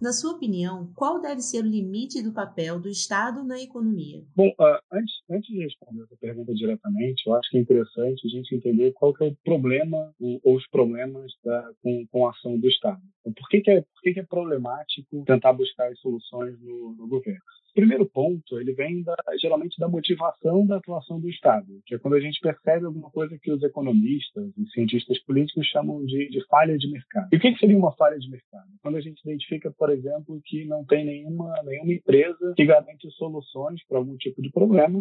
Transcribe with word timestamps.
Na 0.00 0.12
sua 0.12 0.32
opinião, 0.32 0.92
qual 0.94 1.20
deve 1.20 1.40
ser 1.40 1.64
o 1.64 1.66
limite 1.66 2.22
do 2.22 2.32
papel 2.32 2.78
do 2.78 2.88
Estado 2.88 3.42
na 3.42 3.60
economia? 3.60 4.22
Bom, 4.36 4.48
uh, 4.48 4.78
antes, 4.92 5.14
antes 5.28 5.48
de 5.48 5.62
responder 5.62 6.04
essa 6.04 6.16
pergunta 6.16 6.54
diretamente, 6.54 7.26
eu 7.26 7.34
acho 7.34 7.50
que 7.50 7.58
é 7.58 7.60
interessante 7.60 8.26
a 8.26 8.30
gente 8.30 8.54
entender 8.54 8.92
qual 8.92 9.12
é 9.20 9.24
o 9.24 9.36
problema 9.44 10.14
ou 10.20 10.56
os 10.56 10.66
problemas 10.68 11.32
da, 11.44 11.70
com, 11.82 12.06
com 12.12 12.26
a 12.26 12.30
ação 12.30 12.58
do 12.58 12.68
Estado. 12.68 13.02
Então, 13.20 13.32
por 13.32 13.48
que, 13.48 13.60
que, 13.60 13.70
é, 13.70 13.80
por 13.80 14.02
que, 14.02 14.14
que 14.14 14.20
é 14.20 14.24
problemático 14.24 15.24
tentar 15.24 15.52
buscar 15.52 15.90
as 15.90 15.98
soluções 15.98 16.58
no, 16.60 16.94
no 16.94 17.08
governo? 17.08 17.42
Primeiro 17.78 18.06
ponto, 18.06 18.58
ele 18.58 18.72
vem 18.72 19.04
da, 19.04 19.14
geralmente 19.40 19.78
da 19.78 19.88
motivação 19.88 20.66
da 20.66 20.78
atuação 20.78 21.20
do 21.20 21.28
Estado, 21.28 21.66
que 21.86 21.94
é 21.94 21.98
quando 21.98 22.14
a 22.14 22.20
gente 22.20 22.40
percebe 22.40 22.86
alguma 22.86 23.08
coisa 23.10 23.38
que 23.40 23.52
os 23.52 23.62
economistas 23.62 24.52
e 24.58 24.66
cientistas 24.70 25.16
políticos 25.20 25.64
chamam 25.68 26.04
de, 26.04 26.28
de 26.28 26.44
falha 26.46 26.76
de 26.76 26.90
mercado. 26.90 27.28
E 27.32 27.36
o 27.36 27.40
que, 27.40 27.56
seria 27.56 27.78
uma 27.78 27.92
falha 27.92 28.18
de 28.18 28.28
mercado? 28.28 28.66
Quando 28.82 28.96
a 28.96 29.00
gente 29.00 29.20
identifica, 29.24 29.72
por 29.78 29.90
exemplo, 29.90 30.40
que 30.44 30.64
não 30.64 30.84
tem 30.84 31.04
nenhuma, 31.04 31.52
nenhuma 31.64 31.92
empresa 31.92 32.54
que 32.56 32.66
garante 32.66 33.08
soluções 33.12 33.80
para 33.86 33.98
algum 33.98 34.16
tipo 34.16 34.42
de 34.42 34.50
problema, 34.50 35.00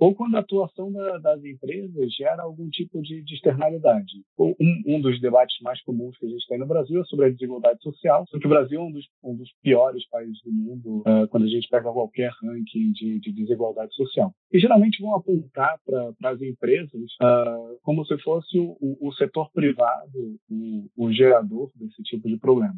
ou 0.00 0.14
quando 0.14 0.34
a 0.34 0.40
atuação 0.40 0.90
da, 0.90 1.18
das 1.18 1.44
empresas 1.44 2.14
gera 2.14 2.42
algum 2.42 2.68
tipo 2.70 3.02
de, 3.02 3.22
de 3.22 3.34
externalidade. 3.34 4.10
Um, 4.38 4.54
um, 4.86 5.00
dos 5.00 5.20
debates 5.20 5.56
mais 5.62 5.80
comuns 5.82 6.16
que 6.16 6.24
a 6.24 6.28
gente 6.30 6.46
tem 6.48 6.58
no 6.58 6.66
Brasil 6.66 7.02
é 7.02 7.04
sobre 7.04 7.26
a 7.26 7.30
desigualdade 7.30 7.82
social, 7.82 8.24
porque 8.30 8.46
o 8.46 8.50
Brasil 8.50 8.80
é 8.80 8.82
um 8.82 8.92
dos, 8.92 9.06
um 9.22 9.36
dos 9.36 9.50
piores 9.62 10.08
países 10.08 10.40
do 10.42 10.50
mundo 10.50 11.00
uh, 11.00 11.28
quando 11.28 11.44
a 11.44 11.48
gente 11.48 11.68
pega 11.68 11.92
qualquer 11.92 12.30
ranking 12.42 12.92
de, 12.92 13.20
de 13.20 13.32
desigualdade 13.32 13.94
social. 13.94 14.32
E 14.50 14.58
geralmente 14.58 15.02
vão 15.02 15.14
apontar 15.14 15.78
para 15.84 16.30
as 16.30 16.40
empresas 16.40 17.02
uh, 17.22 17.78
como 17.82 18.04
se 18.06 18.16
fosse 18.18 18.58
o, 18.58 18.76
o, 18.80 19.12
setor 19.12 19.50
privado 19.52 20.38
o, 20.50 20.88
o 20.96 21.12
gerador 21.12 21.70
desse 21.74 22.02
tipo 22.02 22.26
de 22.26 22.38
problema. 22.38 22.74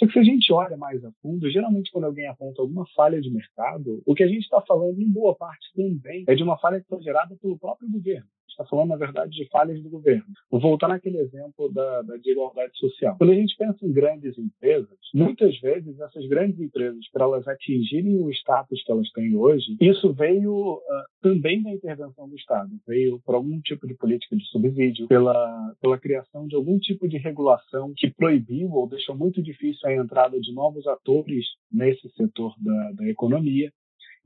Só 0.00 0.06
que 0.06 0.14
se 0.14 0.18
a 0.18 0.24
gente 0.24 0.50
olha 0.50 0.78
mais 0.78 1.04
a 1.04 1.12
fundo, 1.20 1.50
geralmente 1.50 1.92
quando 1.92 2.04
alguém 2.04 2.26
aponta 2.26 2.62
alguma 2.62 2.86
falha 2.96 3.20
de 3.20 3.30
mercado, 3.30 4.02
o 4.06 4.14
que 4.14 4.22
a 4.22 4.26
gente 4.26 4.44
está 4.44 4.58
falando 4.62 4.98
em 4.98 5.12
boa 5.12 5.36
parte 5.36 5.70
também 5.76 6.24
é 6.26 6.34
de 6.34 6.42
uma 6.42 6.58
falha 6.58 6.80
que 6.80 6.88
foi 6.88 7.02
gerada 7.02 7.36
pelo 7.36 7.58
próprio 7.58 7.90
governo 7.90 8.26
está 8.60 8.64
falando, 8.64 8.90
na 8.90 8.96
verdade, 8.96 9.30
de 9.30 9.48
falhas 9.48 9.82
do 9.82 9.88
governo. 9.88 10.24
Voltar 10.50 10.88
naquele 10.88 11.18
exemplo 11.18 11.72
da, 11.72 12.02
da 12.02 12.16
desigualdade 12.16 12.76
social. 12.78 13.16
Quando 13.16 13.30
a 13.30 13.34
gente 13.34 13.56
pensa 13.56 13.84
em 13.84 13.92
grandes 13.92 14.36
empresas, 14.38 14.98
muitas 15.14 15.58
vezes 15.60 15.98
essas 15.98 16.26
grandes 16.26 16.60
empresas, 16.60 17.00
para 17.12 17.24
elas 17.24 17.46
atingirem 17.48 18.22
o 18.22 18.30
status 18.30 18.82
que 18.84 18.92
elas 18.92 19.10
têm 19.12 19.34
hoje, 19.36 19.76
isso 19.80 20.12
veio 20.12 20.74
uh, 20.74 20.80
também 21.22 21.62
da 21.62 21.70
intervenção 21.70 22.28
do 22.28 22.36
Estado. 22.36 22.70
Veio 22.86 23.20
por 23.24 23.34
algum 23.34 23.60
tipo 23.60 23.86
de 23.86 23.94
política 23.94 24.36
de 24.36 24.44
subsídio, 24.46 25.08
pela, 25.08 25.74
pela 25.80 25.98
criação 25.98 26.46
de 26.46 26.54
algum 26.54 26.78
tipo 26.78 27.08
de 27.08 27.16
regulação 27.16 27.92
que 27.96 28.10
proibiu 28.10 28.70
ou 28.72 28.88
deixou 28.88 29.16
muito 29.16 29.42
difícil 29.42 29.88
a 29.88 29.94
entrada 29.94 30.38
de 30.38 30.52
novos 30.52 30.86
atores 30.86 31.46
nesse 31.72 32.08
setor 32.10 32.54
da, 32.58 32.92
da 32.92 33.08
economia. 33.08 33.70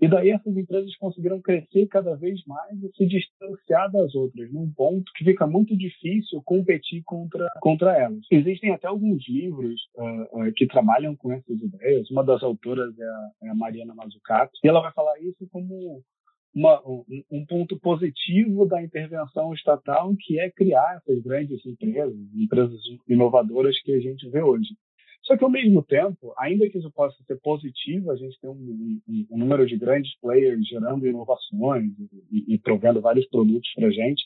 E 0.00 0.09
daí 0.09 0.31
essas 0.31 0.56
empresas 0.56 0.95
conseguiram 0.97 1.41
crescer 1.41 1.87
cada 1.87 2.14
vez 2.17 2.45
mais 2.47 2.83
e 2.83 2.91
se 2.97 3.06
distanciar 3.06 3.91
das 3.91 4.14
outras, 4.14 4.53
num 4.53 4.70
ponto 4.73 5.11
que 5.17 5.25
fica 5.25 5.47
muito 5.47 5.77
difícil 5.77 6.42
competir 6.45 7.03
contra, 7.05 7.48
contra 7.61 7.97
elas. 7.97 8.20
Existem 8.31 8.72
até 8.72 8.87
alguns 8.89 9.27
livros 9.28 9.81
uh, 9.97 10.41
uh, 10.41 10.53
que 10.55 10.67
trabalham 10.67 11.15
com 11.17 11.33
essas 11.33 11.61
ideias. 11.61 12.11
Uma 12.11 12.25
das 12.25 12.42
autoras 12.42 12.98
é 12.98 13.05
a, 13.05 13.31
é 13.45 13.48
a 13.50 13.55
Mariana 13.55 13.95
Mazzucato, 13.95 14.53
e 14.62 14.69
ela 14.69 14.81
vai 14.81 14.92
falar 14.92 15.19
isso 15.20 15.47
como 15.50 16.03
uma, 16.55 16.81
um, 16.87 17.05
um, 17.33 17.47
ponto 17.47 17.78
positivo 17.81 18.65
da 18.67 18.83
intervenção 18.83 19.53
estatal, 19.53 20.15
que 20.20 20.39
é 20.39 20.50
criar 20.50 20.97
essas 20.97 21.22
grandes 21.22 21.65
empresas, 21.67 22.15
empresas 22.34 22.81
inovadoras 23.09 23.81
que 23.83 23.92
a 23.92 24.00
gente 24.00 24.28
vê 24.31 24.41
hoje. 24.41 24.69
Só 25.25 25.36
que, 25.36 25.44
ao 25.44 25.50
mesmo 25.50 25.83
tempo, 25.83 26.34
ainda 26.39 26.69
que 26.69 26.78
isso 26.78 26.91
possa 26.91 27.17
ser 27.25 27.41
positivo, 27.41 28.11
a 28.11 28.17
gente 28.17 28.39
tem 28.41 28.50
um, 28.50 29.00
um, 29.08 29.27
um 29.31 29.39
número 29.39 29.66
de 29.66 29.77
grandes 29.77 30.15
players 30.21 30.66
gerando 30.69 31.06
inovações 31.06 31.93
e, 32.31 32.54
e 32.54 32.59
provendo 32.59 33.00
vários 33.00 33.26
produtos 33.28 33.71
para 33.75 33.88
a 33.88 33.91
gente, 33.91 34.25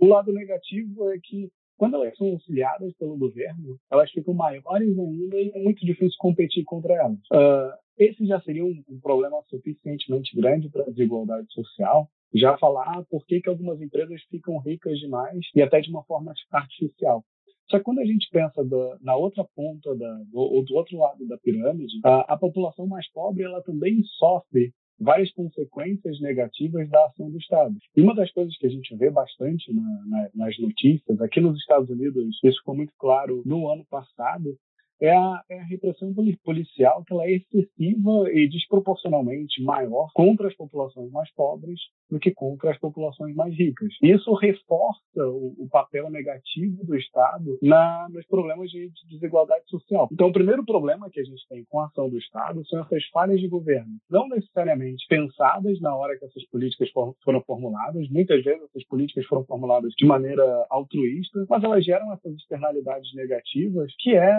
o 0.00 0.06
lado 0.06 0.32
negativo 0.32 1.10
é 1.10 1.18
que, 1.22 1.50
quando 1.76 1.96
elas 1.96 2.16
são 2.16 2.28
auxiliadas 2.28 2.94
pelo 2.94 3.16
governo, 3.18 3.78
elas 3.90 4.10
ficam 4.10 4.32
maiores 4.32 4.98
ainda 4.98 5.36
e 5.36 5.52
é 5.54 5.62
muito 5.62 5.84
difícil 5.84 6.16
competir 6.18 6.64
contra 6.64 6.94
elas. 6.94 7.18
Uh, 7.32 7.76
esse 7.98 8.24
já 8.26 8.40
seria 8.40 8.64
um, 8.64 8.82
um 8.88 9.00
problema 9.00 9.42
suficientemente 9.48 10.34
grande 10.34 10.70
para 10.70 10.82
a 10.82 10.90
desigualdade 10.90 11.52
social. 11.52 12.08
Já 12.32 12.56
falar 12.58 13.04
por 13.10 13.26
que, 13.26 13.40
que 13.40 13.48
algumas 13.48 13.80
empresas 13.80 14.22
ficam 14.30 14.58
ricas 14.58 14.98
demais 14.98 15.40
e 15.54 15.60
até 15.60 15.80
de 15.80 15.90
uma 15.90 16.04
forma 16.04 16.32
artificial. 16.52 17.24
Só 17.70 17.78
que 17.78 17.84
quando 17.84 18.00
a 18.00 18.04
gente 18.04 18.28
pensa 18.30 18.64
da, 18.64 18.98
na 19.00 19.16
outra 19.16 19.44
ponta, 19.44 19.94
da, 19.94 20.22
ou 20.32 20.64
do 20.64 20.74
outro 20.74 20.98
lado 20.98 21.26
da 21.26 21.36
pirâmide, 21.38 22.00
a, 22.04 22.34
a 22.34 22.36
população 22.36 22.86
mais 22.86 23.10
pobre 23.12 23.42
ela 23.44 23.62
também 23.62 24.02
sofre 24.18 24.72
várias 25.00 25.30
consequências 25.32 26.20
negativas 26.20 26.88
da 26.90 27.04
ação 27.06 27.30
do 27.30 27.38
Estado. 27.38 27.76
E 27.96 28.02
uma 28.02 28.14
das 28.14 28.32
coisas 28.32 28.56
que 28.56 28.66
a 28.66 28.70
gente 28.70 28.94
vê 28.96 29.10
bastante 29.10 29.72
na, 29.72 29.82
na, 30.06 30.30
nas 30.34 30.58
notícias, 30.58 31.20
aqui 31.20 31.40
nos 31.40 31.56
Estados 31.58 31.88
Unidos, 31.88 32.38
isso 32.42 32.58
ficou 32.58 32.74
muito 32.74 32.92
claro 32.98 33.42
no 33.46 33.70
ano 33.70 33.84
passado, 33.88 34.56
é 35.00 35.10
a, 35.10 35.42
é 35.50 35.60
a, 35.60 35.64
repressão 35.64 36.12
policial 36.44 37.04
que 37.04 37.12
ela 37.12 37.24
é 37.24 37.32
excessiva 37.32 38.30
e 38.32 38.48
desproporcionalmente 38.48 39.62
maior 39.62 40.08
contra 40.14 40.48
as 40.48 40.56
populações 40.56 41.10
mais 41.10 41.32
pobres 41.34 41.78
do 42.10 42.18
que 42.18 42.32
contra 42.32 42.70
as 42.70 42.78
populações 42.78 43.34
mais 43.34 43.54
ricas. 43.56 43.88
Isso 44.02 44.32
reforça 44.34 45.00
o, 45.16 45.54
o 45.58 45.68
papel 45.70 46.10
negativo 46.10 46.84
do 46.84 46.96
Estado 46.96 47.58
na, 47.62 48.08
nos 48.10 48.26
problemas 48.26 48.70
de, 48.70 48.88
de, 48.88 49.08
desigualdade 49.08 49.64
social. 49.68 50.08
Então, 50.12 50.28
o 50.28 50.32
primeiro 50.32 50.64
problema 50.64 51.10
que 51.10 51.20
a 51.20 51.24
gente 51.24 51.46
tem 51.48 51.64
com 51.68 51.80
a 51.80 51.86
ação 51.86 52.08
do 52.08 52.18
Estado 52.18 52.66
são 52.66 52.80
essas 52.80 53.04
falhas 53.12 53.40
de 53.40 53.48
governo, 53.48 53.92
não 54.10 54.28
necessariamente 54.28 55.06
pensadas 55.08 55.80
na 55.80 55.94
hora 55.94 56.18
que 56.18 56.24
essas 56.24 56.44
políticas 56.48 56.90
foram, 56.90 57.14
foram 57.22 57.42
formuladas. 57.42 58.08
Muitas 58.10 58.42
vezes 58.42 58.62
essas 58.62 58.86
políticas 58.86 59.26
foram 59.26 59.44
formuladas 59.44 59.92
de 59.96 60.06
maneira 60.06 60.66
altruísta, 60.70 61.46
mas 61.48 61.62
elas 61.62 61.84
geram 61.84 62.12
essas 62.12 62.34
externalidades 62.34 63.12
negativas, 63.14 63.92
que 63.98 64.14
é 64.14 64.38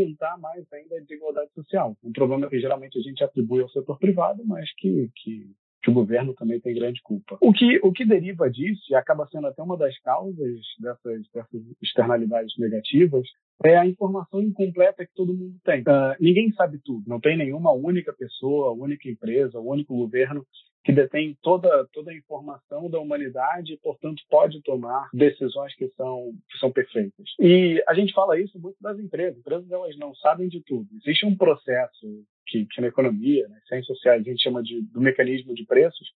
aumentar 0.00 0.36
mais 0.38 0.70
ainda 0.72 0.96
a 0.96 1.00
desigualdade 1.00 1.50
social. 1.54 1.96
Um 2.02 2.12
problema 2.12 2.48
que 2.48 2.60
geralmente 2.60 2.98
a 2.98 3.02
gente 3.02 3.22
atribui 3.22 3.62
ao 3.62 3.68
setor 3.70 3.98
privado, 3.98 4.44
mas 4.44 4.72
que, 4.76 5.10
que 5.16 5.50
que 5.84 5.90
o 5.90 5.94
governo 5.94 6.32
também 6.32 6.58
tem 6.58 6.74
grande 6.74 7.00
culpa. 7.02 7.36
O 7.42 7.52
que, 7.52 7.78
o 7.82 7.92
que 7.92 8.06
deriva 8.06 8.50
disso, 8.50 8.82
e 8.90 8.94
acaba 8.94 9.26
sendo 9.26 9.48
até 9.48 9.62
uma 9.62 9.76
das 9.76 9.96
causas 10.00 10.60
dessas, 10.80 11.28
dessas 11.30 11.62
externalidades 11.82 12.56
negativas, 12.58 13.28
é 13.62 13.76
a 13.76 13.86
informação 13.86 14.40
incompleta 14.40 15.04
que 15.04 15.14
todo 15.14 15.34
mundo 15.34 15.56
tem. 15.64 15.80
Uh, 15.82 16.14
ninguém 16.20 16.52
sabe 16.52 16.78
tudo. 16.84 17.04
Não 17.06 17.20
tem 17.20 17.36
nenhuma 17.36 17.72
única 17.72 18.12
pessoa, 18.12 18.72
única 18.72 19.08
empresa, 19.08 19.58
único 19.60 19.94
governo 19.96 20.44
que 20.84 20.92
detém 20.92 21.36
toda, 21.42 21.86
toda 21.92 22.10
a 22.10 22.16
informação 22.16 22.90
da 22.90 22.98
humanidade 22.98 23.72
e, 23.72 23.78
portanto, 23.78 24.22
pode 24.28 24.60
tomar 24.62 25.08
decisões 25.14 25.74
que 25.76 25.88
são, 25.96 26.32
que 26.50 26.58
são 26.58 26.70
perfeitas. 26.70 27.24
E 27.40 27.82
a 27.88 27.94
gente 27.94 28.12
fala 28.12 28.38
isso 28.38 28.60
muito 28.60 28.76
das 28.80 28.98
empresas. 28.98 29.34
As 29.34 29.40
empresas 29.40 29.70
elas 29.70 29.96
não 29.96 30.14
sabem 30.16 30.46
de 30.48 30.62
tudo. 30.62 30.86
Existe 31.02 31.24
um 31.24 31.34
processo 31.34 32.06
que, 32.46 32.66
que 32.66 32.80
na 32.82 32.88
economia, 32.88 33.48
nas 33.48 33.66
ciências 33.66 33.86
sociais, 33.86 34.20
a 34.20 34.30
gente 34.30 34.42
chama 34.42 34.62
de, 34.62 34.82
do 34.82 35.00
mecanismo 35.00 35.54
de 35.54 35.64
preços, 35.64 36.12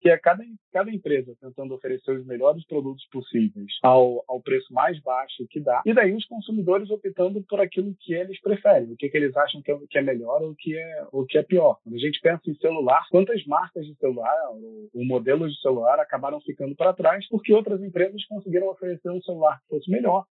que 0.00 0.08
é 0.08 0.18
cada, 0.18 0.44
cada 0.72 0.90
empresa 0.90 1.34
tentando 1.40 1.74
oferecer 1.74 2.12
os 2.12 2.26
melhores 2.26 2.64
produtos 2.66 3.06
possíveis 3.10 3.72
ao, 3.82 4.24
ao 4.28 4.40
preço 4.40 4.72
mais 4.72 5.00
baixo 5.00 5.46
que 5.50 5.60
dá, 5.60 5.82
e 5.84 5.94
daí 5.94 6.14
os 6.14 6.24
consumidores 6.26 6.90
optando 6.90 7.42
por 7.48 7.60
aquilo 7.60 7.94
que 8.00 8.14
eles 8.14 8.40
preferem, 8.40 8.92
o 8.92 8.96
que, 8.96 9.08
que 9.08 9.16
eles 9.16 9.36
acham 9.36 9.62
que 9.62 9.72
é, 9.72 9.78
que 9.88 9.98
é 9.98 10.02
melhor 10.02 10.42
ou 10.42 10.54
que 10.54 10.76
é, 10.76 11.06
o 11.12 11.24
que 11.24 11.38
é 11.38 11.42
pior. 11.42 11.78
Quando 11.82 11.96
a 11.96 11.98
gente 11.98 12.20
pensa 12.20 12.42
em 12.46 12.54
celular, 12.56 13.06
quantas 13.10 13.44
marcas 13.46 13.86
de 13.86 13.94
celular 13.96 14.34
ou, 14.50 14.88
ou 14.94 15.04
modelos 15.04 15.52
de 15.54 15.60
celular 15.60 15.98
acabaram 15.98 16.40
ficando 16.40 16.74
para 16.74 16.92
trás 16.92 17.26
porque 17.28 17.52
outras 17.52 17.82
empresas 17.82 18.24
conseguiram 18.26 18.68
oferecer 18.68 19.10
um 19.10 19.22
celular 19.22 19.60
que 19.60 19.68
fosse 19.68 19.90
melhor, 19.90 20.24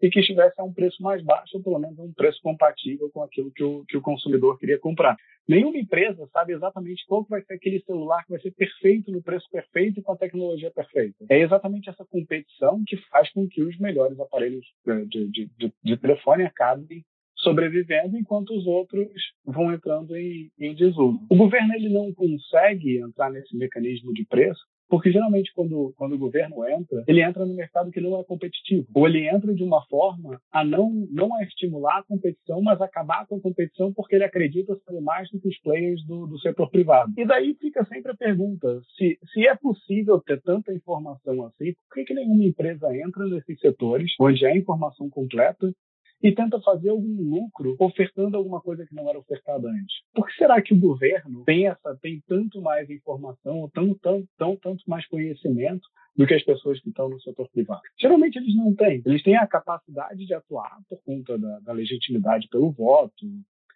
e 0.00 0.10
que 0.10 0.20
estivesse 0.20 0.60
a 0.60 0.64
um 0.64 0.72
preço 0.72 1.02
mais 1.02 1.22
baixo, 1.22 1.56
ou 1.56 1.62
pelo 1.62 1.78
menos 1.78 1.98
um 1.98 2.12
preço 2.12 2.40
compatível 2.42 3.10
com 3.10 3.22
aquilo 3.22 3.50
que 3.52 3.62
o, 3.62 3.84
que 3.86 3.96
o 3.96 4.02
consumidor 4.02 4.58
queria 4.58 4.78
comprar. 4.78 5.16
Nenhuma 5.48 5.76
empresa 5.76 6.28
sabe 6.32 6.52
exatamente 6.52 7.04
qual 7.06 7.24
vai 7.28 7.42
ser 7.42 7.54
aquele 7.54 7.80
celular 7.80 8.24
que 8.24 8.30
vai 8.30 8.40
ser 8.40 8.52
perfeito 8.52 9.10
no 9.10 9.22
preço 9.22 9.48
perfeito 9.50 10.00
e 10.00 10.02
com 10.02 10.12
a 10.12 10.16
tecnologia 10.16 10.70
perfeita. 10.70 11.24
É 11.28 11.40
exatamente 11.40 11.90
essa 11.90 12.04
competição 12.04 12.82
que 12.86 12.96
faz 13.08 13.30
com 13.32 13.48
que 13.48 13.62
os 13.62 13.76
melhores 13.78 14.18
aparelhos 14.20 14.64
eh, 14.86 15.04
de, 15.06 15.28
de, 15.28 15.50
de, 15.58 15.72
de 15.82 15.96
telefone 15.96 16.44
acabem 16.44 17.04
sobrevivendo 17.42 18.16
enquanto 18.16 18.56
os 18.56 18.66
outros 18.66 19.10
vão 19.44 19.72
entrando 19.72 20.16
em, 20.16 20.50
em 20.58 20.74
desuso. 20.74 21.20
O 21.28 21.36
governo 21.36 21.74
ele 21.74 21.88
não 21.88 22.12
consegue 22.14 22.98
entrar 22.98 23.30
nesse 23.30 23.56
mecanismo 23.56 24.12
de 24.12 24.24
preço 24.24 24.60
porque 24.92 25.10
geralmente 25.10 25.50
quando, 25.54 25.94
quando 25.96 26.16
o 26.16 26.18
governo 26.18 26.68
entra, 26.68 27.02
ele 27.08 27.22
entra 27.22 27.46
no 27.46 27.54
mercado 27.54 27.90
que 27.90 27.98
não 27.98 28.20
é 28.20 28.24
competitivo, 28.24 28.86
ou 28.94 29.08
ele 29.08 29.26
entra 29.26 29.54
de 29.54 29.64
uma 29.64 29.82
forma 29.86 30.38
a 30.52 30.62
não, 30.62 31.08
não 31.10 31.34
a 31.34 31.42
estimular 31.44 32.00
a 32.00 32.02
competição, 32.02 32.60
mas 32.60 32.78
acabar 32.78 33.26
com 33.26 33.36
a 33.36 33.40
competição 33.40 33.90
porque 33.94 34.16
ele 34.16 34.24
acredita 34.24 34.76
ser 34.86 35.00
mais 35.00 35.30
do 35.30 35.40
que 35.40 35.48
os 35.48 35.58
players 35.62 36.06
do, 36.06 36.26
do 36.26 36.38
setor 36.40 36.68
privado. 36.68 37.10
E 37.16 37.24
daí 37.24 37.54
fica 37.58 37.82
sempre 37.86 38.12
a 38.12 38.14
pergunta, 38.14 38.82
se, 38.98 39.18
se 39.32 39.48
é 39.48 39.56
possível 39.56 40.20
ter 40.20 40.42
tanta 40.42 40.74
informação 40.74 41.46
assim, 41.46 41.72
por 41.88 41.94
que, 41.94 42.04
que 42.04 42.12
nenhuma 42.12 42.44
empresa 42.44 42.94
entra 42.94 43.24
nesses 43.24 43.58
setores 43.60 44.12
onde 44.20 44.44
há 44.44 44.54
informação 44.54 45.08
completa 45.08 45.72
e 46.22 46.32
tenta 46.32 46.60
fazer 46.60 46.90
algum 46.90 47.16
lucro 47.30 47.76
ofertando 47.78 48.36
alguma 48.36 48.60
coisa 48.60 48.86
que 48.86 48.94
não 48.94 49.08
era 49.08 49.18
ofertada 49.18 49.68
antes. 49.68 49.96
Por 50.14 50.26
que 50.26 50.34
será 50.34 50.62
que 50.62 50.72
o 50.72 50.78
governo 50.78 51.44
essa 51.48 51.96
tem 52.00 52.22
tanto 52.26 52.60
mais 52.60 52.88
informação, 52.88 53.68
tão, 53.74 53.94
tão, 53.94 54.24
tão 54.38 54.56
tanto 54.56 54.82
mais 54.86 55.06
conhecimento 55.06 55.82
do 56.16 56.26
que 56.26 56.34
as 56.34 56.44
pessoas 56.44 56.80
que 56.80 56.88
estão 56.88 57.08
no 57.08 57.20
setor 57.20 57.48
privado? 57.50 57.82
Geralmente 58.00 58.36
eles 58.36 58.54
não 58.54 58.74
têm. 58.74 59.02
Eles 59.04 59.22
têm 59.22 59.36
a 59.36 59.46
capacidade 59.46 60.24
de 60.24 60.34
atuar 60.34 60.78
por 60.88 61.02
conta 61.04 61.38
da, 61.38 61.60
da 61.60 61.72
legitimidade 61.72 62.48
pelo 62.48 62.70
voto, 62.70 63.26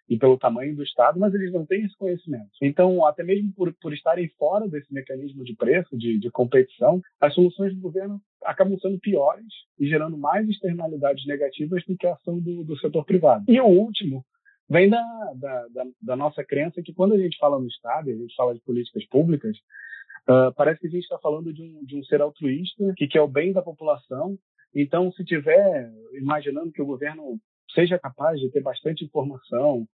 e 0.09 0.17
pelo 0.17 0.37
tamanho 0.37 0.75
do 0.75 0.83
Estado, 0.83 1.19
mas 1.19 1.33
eles 1.33 1.51
não 1.51 1.65
têm 1.65 1.83
esse 1.83 1.95
conhecimento. 1.97 2.49
Então, 2.61 3.05
até 3.05 3.23
mesmo 3.23 3.51
por, 3.53 3.73
por 3.81 3.93
estarem 3.93 4.29
fora 4.37 4.67
desse 4.67 4.93
mecanismo 4.93 5.43
de 5.43 5.55
preço, 5.55 5.97
de, 5.97 6.17
de 6.17 6.31
competição, 6.31 7.01
as 7.19 7.33
soluções 7.33 7.75
do 7.75 7.81
governo 7.81 8.21
acabam 8.43 8.77
sendo 8.79 8.99
piores 8.99 9.45
e 9.79 9.87
gerando 9.87 10.17
mais 10.17 10.47
externalidades 10.47 11.25
negativas 11.25 11.83
do 11.85 11.97
que 11.97 12.07
a 12.07 12.13
ação 12.13 12.39
do, 12.39 12.63
do 12.63 12.77
setor 12.79 13.03
privado. 13.05 13.43
E 13.47 13.59
o 13.59 13.65
último 13.65 14.23
vem 14.69 14.89
da, 14.89 15.01
da, 15.35 15.67
da, 15.67 15.83
da, 16.01 16.15
nossa 16.15 16.43
crença 16.43 16.81
que 16.81 16.93
quando 16.93 17.13
a 17.13 17.17
gente 17.17 17.37
fala 17.37 17.59
no 17.59 17.67
Estado, 17.67 18.09
a 18.09 18.13
gente 18.13 18.35
fala 18.35 18.53
de 18.53 18.61
políticas 18.61 19.05
públicas, 19.07 19.57
uh, 20.29 20.53
parece 20.55 20.79
que 20.79 20.87
a 20.87 20.89
gente 20.89 21.03
está 21.03 21.17
falando 21.19 21.53
de 21.53 21.61
um, 21.61 21.83
de 21.85 21.97
um 21.97 22.03
ser 22.03 22.21
altruísta 22.21 22.93
que 22.95 23.07
quer 23.07 23.21
o 23.21 23.27
bem 23.27 23.51
da 23.51 23.61
população. 23.61 24.37
Então, 24.75 25.11
se 25.13 25.23
tiver 25.23 25.89
imaginando 26.13 26.71
que 26.71 26.81
o 26.81 26.85
governo 26.85 27.39
seja 27.73 27.97
capaz 27.99 28.39
de 28.39 28.49
ter 28.49 28.61
bastante 28.61 29.03
informação, 29.05 29.87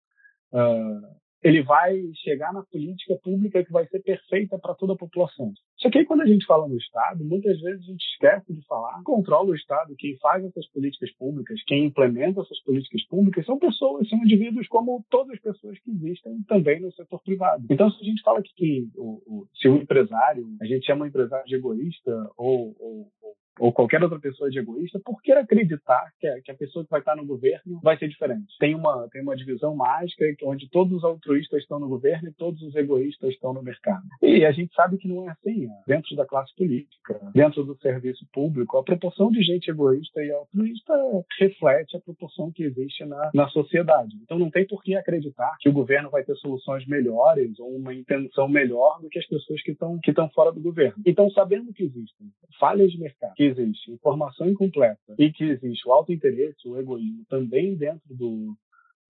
uh, 0.52 1.20
ele 1.42 1.62
vai 1.62 1.98
chegar 2.22 2.52
na 2.52 2.62
política 2.62 3.16
pública 3.22 3.64
que 3.64 3.72
vai 3.72 3.86
ser 3.86 4.00
perfeita 4.02 4.58
para 4.58 4.74
toda 4.74 4.92
a 4.92 4.96
população. 4.96 5.52
Só 5.78 5.88
que 5.90 5.98
aí, 5.98 6.04
quando 6.04 6.20
a 6.20 6.26
gente 6.26 6.44
fala 6.44 6.68
no 6.68 6.76
Estado, 6.76 7.24
muitas 7.24 7.58
vezes 7.60 7.82
a 7.82 7.90
gente 7.90 8.04
esquece 8.12 8.52
de 8.52 8.62
falar, 8.66 9.02
controla 9.02 9.50
o 9.50 9.54
Estado, 9.54 9.94
quem 9.98 10.18
faz 10.18 10.44
essas 10.44 10.68
políticas 10.70 11.10
públicas, 11.16 11.58
quem 11.66 11.86
implementa 11.86 12.42
essas 12.42 12.62
políticas 12.62 13.02
públicas 13.06 13.46
são 13.46 13.58
pessoas, 13.58 14.08
são 14.08 14.18
indivíduos 14.18 14.68
como 14.68 15.02
todas 15.08 15.32
as 15.32 15.40
pessoas 15.40 15.78
que 15.80 15.90
existem 15.90 16.42
também 16.46 16.80
no 16.80 16.92
setor 16.92 17.22
privado. 17.22 17.64
Então, 17.70 17.90
se 17.90 18.02
a 18.02 18.04
gente 18.04 18.22
fala 18.22 18.42
que, 18.42 18.52
que 18.54 18.88
o, 18.96 19.22
o, 19.26 19.46
se 19.54 19.68
o 19.68 19.76
empresário, 19.76 20.46
a 20.60 20.66
gente 20.66 20.84
chama 20.84 21.04
o 21.04 21.08
empresário 21.08 21.46
de 21.46 21.54
egoísta 21.54 22.30
ou, 22.36 22.76
ou, 22.78 23.08
ou 23.22 23.34
ou 23.58 23.72
qualquer 23.72 24.02
outra 24.02 24.18
pessoa 24.18 24.50
de 24.50 24.58
egoísta, 24.58 25.00
por 25.04 25.20
que 25.22 25.32
acreditar 25.32 26.10
que 26.18 26.26
a, 26.26 26.40
que 26.40 26.50
a, 26.50 26.54
pessoa 26.54 26.84
que 26.84 26.90
vai 26.90 27.00
estar 27.00 27.16
no 27.16 27.26
governo 27.26 27.80
vai 27.82 27.98
ser 27.98 28.08
diferente? 28.08 28.54
Tem 28.58 28.74
uma, 28.74 29.08
tem 29.10 29.22
uma 29.22 29.36
divisão 29.36 29.74
mágica 29.74 30.24
onde 30.44 30.68
todos 30.70 30.98
os 30.98 31.04
altruístas 31.04 31.62
estão 31.62 31.78
no 31.78 31.88
governo 31.88 32.28
e 32.28 32.32
todos 32.32 32.60
os 32.62 32.74
egoístas 32.74 33.30
estão 33.30 33.52
no 33.52 33.62
mercado. 33.62 34.02
E 34.22 34.44
a 34.44 34.52
gente 34.52 34.74
sabe 34.74 34.98
que 34.98 35.08
não 35.08 35.28
é 35.28 35.32
assim. 35.32 35.66
Né? 35.66 35.82
Dentro 35.86 36.16
da 36.16 36.26
classe 36.26 36.54
política, 36.56 37.20
dentro 37.34 37.64
do 37.64 37.76
serviço 37.78 38.26
público, 38.32 38.78
a 38.78 38.84
proporção 38.84 39.30
de 39.30 39.42
gente 39.42 39.70
egoísta 39.70 40.22
e 40.22 40.30
altruísta 40.30 40.94
reflete 41.38 41.96
a 41.96 42.00
proporção 42.00 42.50
que 42.52 42.64
existe 42.64 43.04
na, 43.04 43.30
na 43.34 43.48
sociedade. 43.48 44.16
Então 44.22 44.38
não 44.38 44.50
tem 44.50 44.66
por 44.66 44.82
que 44.82 44.94
acreditar 44.94 45.56
que 45.60 45.68
o 45.68 45.72
governo 45.72 46.10
vai 46.10 46.24
ter 46.24 46.34
soluções 46.36 46.86
melhores 46.86 47.58
ou 47.58 47.76
uma 47.76 47.94
intenção 47.94 48.48
melhor 48.48 49.00
do 49.00 49.08
que 49.08 49.18
as 49.18 49.26
pessoas 49.26 49.62
que 49.62 49.72
estão 49.72 49.98
que 50.02 50.10
estão 50.10 50.28
fora 50.30 50.52
do 50.52 50.60
governo. 50.60 51.02
Então, 51.06 51.30
sabendo 51.30 51.72
que 51.72 51.84
existem 51.84 52.28
falhas 52.58 52.90
de 52.90 52.98
mercado, 52.98 53.34
que 53.34 53.44
existe 53.50 53.90
informação 53.92 54.48
incompleta 54.48 55.14
e 55.18 55.30
que 55.30 55.44
existe 55.44 55.86
o 55.88 55.92
alto 55.92 56.12
interesse, 56.12 56.68
o 56.68 56.78
egoísmo 56.78 57.24
também 57.28 57.76
dentro 57.76 58.14
do, 58.14 58.56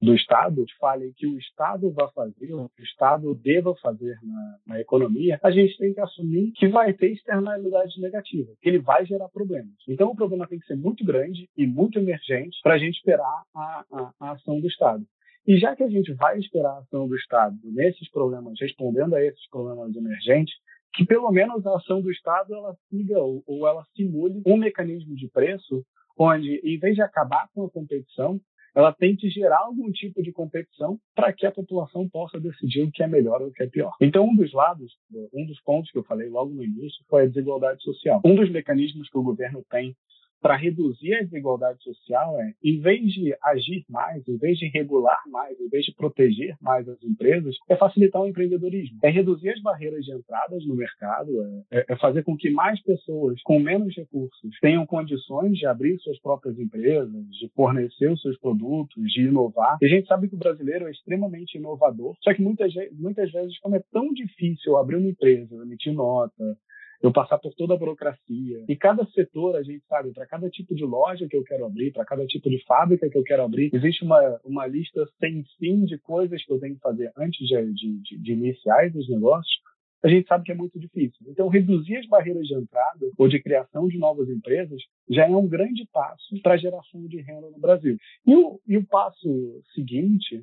do 0.01 0.15
Estado, 0.15 0.65
fale 0.79 1.13
que 1.15 1.27
o 1.27 1.39
Estado 1.39 1.91
vai 1.91 2.09
fazer, 2.13 2.55
o 2.55 2.71
Estado 2.79 3.35
deva 3.35 3.75
fazer 3.77 4.19
na, 4.23 4.59
na, 4.67 4.81
economia, 4.81 5.39
a 5.43 5.51
gente 5.51 5.77
tem 5.77 5.93
que 5.93 6.01
assumir 6.01 6.53
que 6.53 6.69
vai 6.69 6.95
ter 6.95 7.13
externalidades 7.13 7.99
negativas, 7.99 8.57
que 8.61 8.69
ele 8.69 8.79
vai 8.79 9.05
gerar 9.05 9.29
problemas. 9.29 9.75
Então, 9.87 10.11
o 10.11 10.17
problema 10.17 10.49
tem 10.49 10.59
que 10.59 10.67
ser 10.67 10.77
muito 10.77 11.05
grande 11.05 11.49
e 11.57 11.67
muito 11.67 11.99
emergente 11.99 12.59
para 12.63 12.75
a 12.75 12.79
gente 12.79 12.97
esperar 12.97 13.43
a, 13.55 13.85
a, 13.93 14.13
a 14.21 14.31
ação 14.33 14.59
do 14.59 14.67
Estado. 14.67 15.05
E 15.47 15.59
já 15.59 15.75
que 15.75 15.83
a 15.83 15.89
gente 15.89 16.13
vai 16.15 16.39
esperar 16.39 16.71
a 16.71 16.79
ação 16.79 17.07
do 17.07 17.17
Estado 17.17 17.57
nesses 17.65 18.11
problemas, 18.11 18.59
respondendo 18.59 19.15
a 19.15 19.25
esses 19.25 19.49
problemas 19.51 19.95
emergentes, 19.95 20.55
que 20.93 21.05
pelo 21.05 21.31
menos 21.31 21.67
a 21.67 21.77
ação 21.77 22.01
do 22.01 22.11
Estado 22.11 22.55
ela 22.55 22.77
siga 22.89 23.19
ou, 23.21 23.43
ou 23.47 23.67
ela 23.67 23.85
simule 23.95 24.43
um 24.47 24.57
mecanismo 24.57 25.15
de 25.15 25.29
preço 25.29 25.85
onde, 26.19 26.61
em 26.65 26.79
vez 26.79 26.95
de 26.95 27.03
acabar 27.03 27.49
com 27.55 27.65
a 27.65 27.71
competição, 27.71 28.41
ela 28.75 28.93
tente 28.93 29.29
gerar 29.31 29.61
algum 29.61 29.91
tipo 29.91 30.23
de 30.23 30.33
competição 30.33 30.99
para 31.15 31.33
que 31.33 31.47
a 31.47 31.51
população 31.51 32.09
possa 32.09 32.39
decidir 32.39 32.83
o 32.83 32.91
que 32.91 33.03
é 33.03 33.07
melhor 33.07 33.41
ou 33.43 33.49
o 33.49 33.53
que 33.53 33.63
é 33.63 33.67
pior. 33.67 33.93
Então, 34.01 34.29
um 34.29 34.37
dos 34.37 34.53
lados, 34.53 34.93
um 35.33 35.45
dos 35.47 35.61
pontos 35.63 35.91
que 35.91 35.99
eu 35.99 36.05
falei 36.05 36.29
logo 36.29 36.55
no 36.55 36.63
início 36.63 37.05
foi 37.09 37.25
a 37.25 37.27
desigualdade 37.27 37.83
social. 37.83 38.21
Um 38.25 38.35
dos 38.35 38.51
mecanismos 38.51 39.09
que 39.09 39.19
o 39.19 39.23
governo 39.23 39.65
tem 39.71 39.97
para 40.41 40.57
reduzir 40.57 41.15
a 41.15 41.23
desigualdade 41.23 41.83
social 41.83 42.39
é, 42.41 42.53
em 42.63 42.81
vez 42.81 43.13
de 43.13 43.35
agir 43.45 43.85
mais, 43.89 44.27
em 44.27 44.37
vez 44.37 44.59
de 44.59 44.69
regular 44.69 45.21
mais, 45.29 45.59
em 45.61 45.69
vez 45.69 45.85
de 45.85 45.95
proteger 45.95 46.57
mais 46.61 46.89
as 46.89 47.03
empresas, 47.03 47.57
é 47.69 47.77
facilitar 47.77 48.23
o 48.23 48.27
empreendedorismo, 48.27 48.99
é 49.03 49.11
reduzir 49.11 49.51
as 49.51 49.61
barreiras 49.61 50.05
de 50.05 50.13
entradas 50.13 50.67
no 50.67 50.75
mercado, 50.75 51.31
é, 51.71 51.85
é 51.89 51.97
fazer 51.97 52.23
com 52.23 52.37
que 52.37 52.51
mais 52.51 52.81
pessoas 52.83 53.41
com 53.43 53.59
menos 53.59 53.95
recursos 53.97 54.59
tenham 54.61 54.87
condições 54.87 55.57
de 55.59 55.67
abrir 55.67 55.99
suas 56.01 56.19
próprias 56.21 56.59
empresas, 56.59 57.11
de 57.11 57.49
fornecer 57.55 58.11
os 58.11 58.21
seus 58.21 58.39
produtos, 58.39 59.03
de 59.13 59.23
inovar. 59.23 59.79
E 59.81 59.87
a 59.87 59.89
gente 59.89 60.07
sabe 60.07 60.29
que 60.29 60.35
o 60.35 60.39
brasileiro 60.39 60.87
é 60.87 60.91
extremamente 60.91 61.59
inovador, 61.59 62.17
só 62.23 62.33
que 62.35 62.43
muitas, 62.43 62.73
muitas 62.93 63.31
vezes, 63.31 63.59
como 63.61 63.77
é 63.77 63.83
tão 63.93 64.13
difícil 64.13 64.77
abrir 64.77 64.97
uma 64.97 65.09
empresa, 65.09 65.55
emitir 65.57 65.93
nota, 65.93 66.57
eu 67.03 67.13
passar 67.13 67.39
por 67.39 67.55
toda 67.55 67.75
a 67.75 67.77
burocracia. 67.77 68.65
E 68.69 68.77
cada 68.77 69.05
setor, 69.07 69.57
a 69.57 69.63
gente 69.63 69.83
sabe, 69.87 70.13
para 70.13 70.27
cada 70.27 70.51
tipo 70.51 70.75
de 70.75 70.85
loja 70.85 71.27
que 71.29 71.37
eu 71.37 71.45
quero 71.45 71.65
abrir, 71.65 71.93
para 71.93 72.05
cada 72.05 72.27
tipo 72.27 72.51
de 72.51 72.63
fábrica 72.65 73.09
que 73.09 73.17
eu 73.17 73.23
quero 73.23 73.43
abrir, 73.43 73.71
existe 73.73 74.05
uma, 74.05 74.41
uma 74.45 74.67
lista 74.67 75.07
sem 75.19 75.45
fim 75.59 75.85
de 75.85 75.99
coisas 75.99 76.45
que 76.45 76.53
eu 76.53 76.61
tenho 76.61 76.75
que 76.75 76.81
fazer 76.81 77.11
antes 77.17 77.47
de, 77.47 77.73
de, 77.73 78.19
de 78.19 78.33
iniciar 78.33 78.87
esses 78.87 79.09
negócios. 79.09 79.61
A 80.03 80.09
gente 80.09 80.27
sabe 80.27 80.45
que 80.45 80.53
é 80.53 80.55
muito 80.55 80.79
difícil. 80.79 81.27
Então, 81.29 81.49
reduzir 81.49 81.97
as 81.97 82.07
barreiras 82.07 82.47
de 82.47 82.55
entrada 82.55 83.11
ou 83.19 83.29
de 83.29 83.43
criação 83.43 83.87
de 83.87 83.99
novas 83.99 84.29
empresas 84.31 84.81
já 85.09 85.27
é 85.27 85.37
um 85.37 85.47
grande 85.47 85.87
passo 85.93 86.41
para 86.43 86.55
a 86.55 86.57
geração 86.57 87.07
de 87.07 87.21
renda 87.21 87.51
no 87.51 87.59
Brasil. 87.59 87.99
E 88.27 88.35
o, 88.35 88.59
e 88.67 88.79
o 88.79 88.87
passo 88.87 89.63
seguinte 89.75 90.43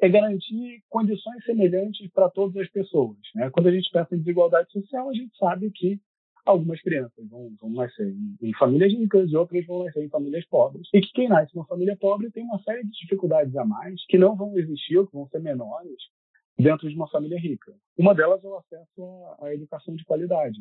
é 0.00 0.08
garantir 0.08 0.82
condições 0.88 1.44
semelhantes 1.44 2.10
para 2.12 2.28
todas 2.30 2.56
as 2.56 2.68
pessoas. 2.68 3.16
Né? 3.34 3.50
Quando 3.50 3.68
a 3.68 3.72
gente 3.72 3.90
pensa 3.90 4.14
em 4.14 4.18
desigualdade 4.18 4.70
social, 4.72 5.08
a 5.08 5.14
gente 5.14 5.36
sabe 5.36 5.70
que 5.70 6.00
algumas 6.44 6.80
crianças 6.80 7.28
vão, 7.28 7.52
vão 7.60 7.70
nascer 7.70 8.08
em, 8.08 8.36
em, 8.42 8.52
famílias 8.54 8.92
ricas 8.92 9.30
e 9.30 9.36
outras 9.36 9.64
vão 9.64 9.84
nascer 9.84 10.04
em 10.04 10.08
famílias 10.08 10.44
pobres. 10.46 10.88
E 10.92 11.00
que 11.00 11.12
quem 11.12 11.28
nasce 11.28 11.54
numa 11.54 11.66
família 11.66 11.96
pobre 11.96 12.30
tem 12.30 12.42
uma 12.42 12.60
série 12.62 12.82
de 12.82 12.90
dificuldades 12.90 13.54
a 13.56 13.64
mais 13.64 14.04
que 14.06 14.18
não 14.18 14.36
vão 14.36 14.58
existir 14.58 14.98
ou 14.98 15.06
que 15.06 15.12
vão 15.12 15.28
ser 15.28 15.40
menores 15.40 15.96
dentro 16.62 16.88
de 16.88 16.94
uma 16.94 17.08
família 17.08 17.38
rica. 17.38 17.72
Uma 17.98 18.14
delas 18.14 18.42
é 18.44 18.48
o 18.48 18.56
acesso 18.56 19.36
à, 19.40 19.52
educação 19.52 19.94
de 19.94 20.04
qualidade. 20.04 20.60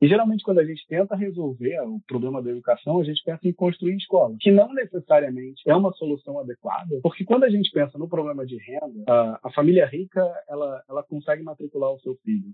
E 0.00 0.06
geralmente, 0.06 0.44
quando 0.44 0.58
a 0.58 0.64
gente 0.64 0.86
tenta 0.86 1.16
resolver 1.16 1.80
o 1.80 2.00
problema 2.06 2.42
da 2.42 2.50
educação, 2.50 3.00
a 3.00 3.04
gente 3.04 3.22
pensa 3.24 3.48
em 3.48 3.52
construir 3.52 3.96
escolas, 3.96 4.36
que 4.40 4.50
não 4.50 4.72
necessariamente 4.74 5.62
é 5.66 5.74
uma 5.74 5.92
solução 5.92 6.38
adequada, 6.38 7.00
porque 7.02 7.24
quando 7.24 7.44
a 7.44 7.48
gente 7.48 7.70
pensa 7.70 7.96
no 7.96 8.08
problema 8.08 8.44
de 8.44 8.58
renda, 8.58 9.04
a, 9.08 9.40
a 9.44 9.52
família 9.52 9.86
rica 9.86 10.22
ela, 10.48 10.82
ela 10.88 11.02
consegue 11.02 11.42
matricular 11.42 11.90
o 11.92 12.00
seu 12.00 12.14
filho 12.16 12.52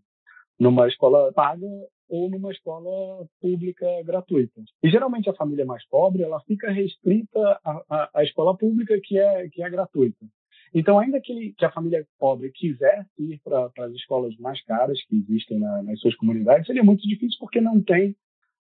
numa 0.59 0.87
escola 0.87 1.33
paga 1.33 1.67
ou 2.09 2.31
numa 2.31 2.53
escola 2.53 3.27
pública 3.41 3.87
gratuita. 4.05 4.63
E 4.83 4.89
geralmente 4.89 5.29
a 5.29 5.35
família 5.35 5.65
mais 5.65 5.85
pobre 5.89 6.23
ela 6.23 6.41
fica 6.43 6.71
restrita 6.71 7.41
à, 7.65 7.83
à, 7.91 8.11
à 8.15 8.23
escola 8.23 8.57
pública 8.57 9.01
que 9.03 9.19
é 9.19 9.49
que 9.49 9.63
é 9.63 9.71
gratuita. 9.71 10.25
Então, 10.75 10.99
ainda 10.99 11.21
que, 11.21 11.53
que 11.53 11.65
a 11.65 11.71
família 11.71 12.07
pobre 12.19 12.51
quisesse 12.51 13.11
ir 13.19 13.41
para 13.45 13.71
as 13.79 13.93
escolas 13.93 14.35
mais 14.39 14.63
caras 14.65 14.99
que 15.05 15.17
existem 15.17 15.59
na, 15.59 15.83
nas 15.83 16.01
suas 16.01 16.15
comunidades, 16.17 16.67
seria 16.67 16.83
muito 16.83 17.07
difícil 17.07 17.39
porque 17.39 17.61
não 17.61 17.83
tem 17.83 18.17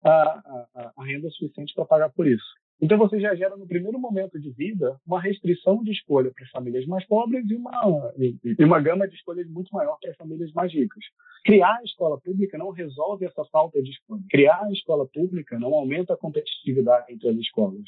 a, 0.04 0.12
a, 0.12 0.94
a 0.98 1.06
renda 1.06 1.30
suficiente 1.30 1.74
para 1.76 1.86
pagar 1.86 2.10
por 2.10 2.28
isso. 2.28 2.46
Então, 2.82 2.98
você 2.98 3.20
já 3.20 3.36
gera, 3.36 3.58
no 3.58 3.68
primeiro 3.68 4.00
momento 4.00 4.40
de 4.40 4.52
vida, 4.52 4.98
uma 5.06 5.22
restrição 5.22 5.84
de 5.84 5.92
escolha 5.92 6.32
para 6.34 6.46
as 6.46 6.50
famílias 6.50 6.86
mais 6.86 7.06
pobres 7.06 7.48
e 7.50 7.56
uma, 7.56 8.14
e 8.18 8.64
uma 8.64 8.80
gama 8.80 9.06
de 9.08 9.16
escolhas 9.16 9.48
muito 9.50 9.70
maior 9.74 9.98
para 10.00 10.12
as 10.12 10.18
famílias 10.18 10.52
mais 10.54 10.74
ricas. 10.74 11.04
Criar 11.44 11.76
a 11.76 11.84
escola 11.84 12.20
pública 12.20 12.58
não 12.58 12.72
resolve 12.72 13.26
essa 13.26 13.44
falta 13.52 13.82
de 13.84 13.90
escolha. 13.92 14.22
Criar 14.30 14.64
a 14.64 14.72
escola 14.72 15.06
pública 15.06 15.60
não 15.60 15.74
aumenta 15.74 16.14
a 16.14 16.18
competitividade 16.18 17.12
entre 17.12 17.28
as 17.30 17.36
escolas. 17.36 17.84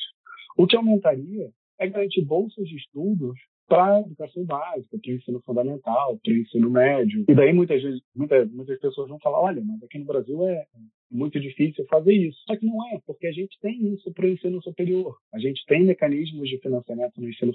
O 0.58 0.68
que 0.68 0.76
aumentaria 0.76 1.50
é 1.80 1.88
garantir 1.88 2.26
bolsas 2.26 2.68
de 2.68 2.76
estudos 2.76 3.40
para 3.72 4.02
educação 4.02 4.44
básica, 4.44 5.00
para 5.02 5.14
ensino 5.14 5.42
fundamental, 5.46 6.20
para 6.22 6.34
ensino 6.34 6.70
médio. 6.70 7.24
E 7.30 7.34
daí 7.34 7.54
muitas 7.54 7.82
vezes, 7.82 8.02
muitas, 8.14 8.52
muitas 8.52 8.78
pessoas 8.82 9.08
vão 9.08 9.18
falar, 9.20 9.40
olha, 9.40 9.64
mas 9.64 9.82
aqui 9.82 9.98
no 9.98 10.04
Brasil 10.04 10.46
é 10.46 10.66
muito 11.10 11.40
difícil 11.40 11.86
fazer 11.90 12.12
isso. 12.12 12.38
Só 12.46 12.58
que 12.58 12.66
não 12.66 12.86
é, 12.90 13.00
porque 13.08 13.28
a 13.28 13.32
gente 13.32 13.58
tem 13.62 13.94
isso 13.94 14.12
para 14.12 14.26
o 14.26 14.30
ensino 14.30 14.62
superior. 14.62 15.16
A 15.34 15.40
gente 15.40 15.66
tem 15.68 15.86
mecanismos 15.86 16.50
de 16.50 16.58
financiamento 16.58 17.22
no 17.22 17.30
ensino 17.30 17.54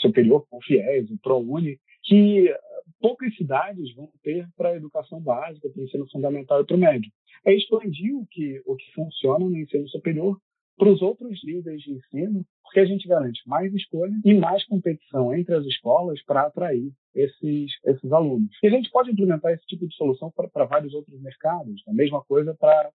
superior, 0.00 0.46
com 0.48 0.56
o 0.56 0.62
FIES, 0.62 1.10
o 1.10 1.18
ProUni, 1.18 1.78
que 2.04 2.50
poucas 2.98 3.36
cidades 3.36 3.94
vão 3.94 4.08
ter 4.22 4.48
para 4.56 4.70
a 4.70 4.76
educação 4.76 5.20
básica, 5.20 5.68
para 5.68 5.82
o 5.82 5.84
ensino 5.84 6.08
fundamental 6.10 6.62
e 6.62 6.64
para 6.64 6.76
o 6.76 6.80
médio. 6.80 7.12
É 7.44 7.54
expandir 7.54 8.16
o 8.16 8.26
que, 8.30 8.62
o 8.64 8.74
que 8.74 8.90
funciona 8.94 9.44
no 9.44 9.58
ensino 9.58 9.86
superior 9.88 10.38
para 10.78 10.90
os 10.90 11.02
outros 11.02 11.40
níveis 11.44 11.82
de 11.82 11.92
ensino, 11.92 12.44
porque 12.62 12.80
a 12.80 12.84
gente 12.84 13.08
garante 13.08 13.40
mais 13.46 13.74
escolha 13.74 14.14
e 14.24 14.34
mais 14.34 14.64
competição 14.66 15.34
entre 15.34 15.54
as 15.54 15.64
escolas 15.66 16.22
para 16.24 16.42
atrair 16.42 16.92
esses, 17.14 17.72
esses 17.84 18.12
alunos. 18.12 18.50
E 18.62 18.68
a 18.68 18.70
gente 18.70 18.90
pode 18.90 19.10
implementar 19.10 19.52
esse 19.52 19.66
tipo 19.66 19.86
de 19.86 19.94
solução 19.96 20.30
para 20.30 20.64
vários 20.64 20.94
outros 20.94 21.20
mercados, 21.20 21.82
a 21.88 21.92
mesma 21.92 22.22
coisa 22.24 22.54
para 22.54 22.90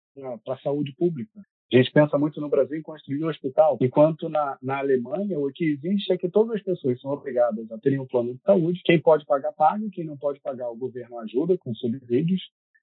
a 0.48 0.58
saúde 0.58 0.94
pública. 0.98 1.42
A 1.74 1.78
gente 1.78 1.92
pensa 1.92 2.20
muito 2.20 2.40
no 2.40 2.50
Brasil 2.50 2.78
em 2.78 2.84
construir 2.84 3.24
um 3.24 3.28
hospital, 3.30 3.80
enquanto 3.82 4.30
na, 4.30 4.58
na 4.62 4.78
Alemanha 4.78 5.40
o 5.40 5.52
que 5.52 5.66
existe 5.66 6.14
é 6.14 6.18
que 6.18 6.30
todas 6.30 6.58
as 6.58 6.62
pessoas 6.62 7.02
são 7.02 7.10
obrigadas 7.10 7.70
a 7.72 7.80
terem 7.80 8.00
um 8.00 8.06
plano 8.06 8.36
de 8.36 8.42
saúde. 8.44 8.82
Quem 8.86 9.02
pode 9.02 9.26
pagar, 9.26 9.52
paga. 9.54 9.84
Quem 9.92 10.06
não 10.06 10.16
pode 10.16 10.40
pagar, 10.40 10.70
o 10.70 10.78
governo 10.78 11.18
ajuda 11.20 11.58
com 11.58 11.74
subsídios. 11.74 12.42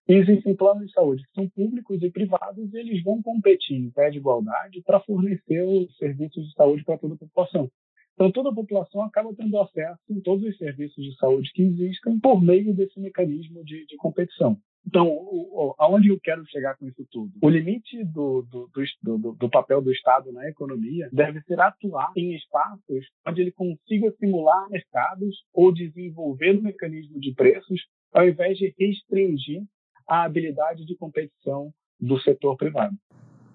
E 0.09 0.15
existem 0.15 0.57
planos 0.57 0.87
de 0.87 0.93
saúde 0.93 1.23
que 1.23 1.33
são 1.33 1.49
públicos 1.49 2.03
e 2.03 2.11
privados 2.11 2.73
e 2.73 2.79
eles 2.79 3.03
vão 3.03 3.23
competir 3.23 3.77
em 3.77 3.91
pé 3.91 4.11
de 4.11 4.19
igualdade 4.19 4.83
para 4.83 5.01
fornecer 5.01 5.63
os 5.63 5.97
serviços 5.97 6.49
de 6.49 6.55
saúde 6.55 6.85
para 6.85 6.99
toda 6.99 7.15
a 7.15 7.19
população. 7.19 7.71
Então, 8.15 8.31
toda 8.33 8.51
a 8.51 8.55
população 8.55 9.03
acaba 9.03 9.35
tendo 9.35 9.59
acesso 9.59 9.99
a 10.11 10.21
todos 10.23 10.45
os 10.45 10.59
serviços 10.59 11.03
de 11.03 11.17
saúde 11.17 11.51
que 11.55 11.63
existem 11.63 12.19
por 12.21 12.43
meio 12.43 12.75
desse 12.75 13.01
mecanismo 13.01 13.65
de, 13.65 13.87
de 13.87 13.97
competição. 13.97 14.59
Então, 14.87 15.07
o, 15.07 15.69
o, 15.71 15.75
aonde 15.79 16.09
eu 16.09 16.19
quero 16.21 16.45
chegar 16.47 16.77
com 16.77 16.87
isso 16.87 17.07
tudo? 17.11 17.33
O 17.43 17.49
limite 17.49 18.05
do, 18.05 18.43
do, 18.43 18.71
do, 19.03 19.33
do, 19.33 19.49
papel 19.49 19.81
do 19.81 19.93
Estado 19.93 20.33
na 20.33 20.49
economia 20.49 21.09
deve 21.13 21.41
ser 21.43 21.61
atuar 21.61 22.13
em 22.17 22.35
espaços 22.35 23.07
onde 23.27 23.41
ele 23.41 23.53
consiga 23.53 24.11
simular 24.19 24.69
mercados 24.69 25.45
ou 25.55 25.73
desenvolver 25.73 26.59
um 26.59 26.63
mecanismo 26.63 27.19
de 27.21 27.33
preços, 27.35 27.81
ao 28.13 28.29
invés 28.29 28.59
de 28.59 28.75
restringir 28.79 29.63
a 30.11 30.25
habilidade 30.25 30.85
de 30.85 30.97
competição 30.97 31.73
do 32.01 32.19
setor 32.19 32.57
privado. 32.57 32.97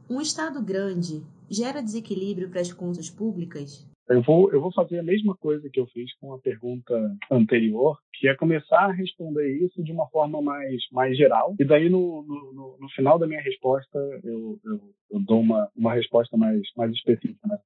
Um 0.09 0.21
Estado 0.21 0.61
grande 0.61 1.21
gera 1.49 1.83
desequilíbrio 1.83 2.49
para 2.49 2.61
as 2.61 2.71
contas 2.71 3.09
públicas? 3.09 3.85
Eu 4.09 4.21
vou, 4.21 4.51
eu 4.51 4.61
vou 4.61 4.71
fazer 4.71 4.99
a 4.99 5.03
mesma 5.03 5.35
coisa 5.35 5.69
que 5.69 5.79
eu 5.79 5.87
fiz 5.87 6.13
com 6.17 6.33
a 6.33 6.39
pergunta 6.39 6.93
anterior, 7.31 7.97
que 8.13 8.27
é 8.27 8.35
começar 8.35 8.85
a 8.85 8.91
responder 8.91 9.47
isso 9.63 9.83
de 9.83 9.91
uma 9.91 10.07
forma 10.07 10.41
mais, 10.41 10.81
mais 10.91 11.17
geral. 11.17 11.55
E 11.59 11.65
daí, 11.65 11.89
no, 11.89 12.23
no, 12.23 12.77
no 12.79 12.89
final 12.89 13.17
da 13.17 13.27
minha 13.27 13.41
resposta, 13.41 13.97
eu, 14.23 14.59
eu, 14.63 14.79
eu, 15.11 15.19
dou 15.21 15.41
uma, 15.41 15.69
uma 15.75 15.93
resposta 15.93 16.37
mais, 16.37 16.61
mais 16.77 16.91
específica, 16.91 17.47
né? 17.47 17.57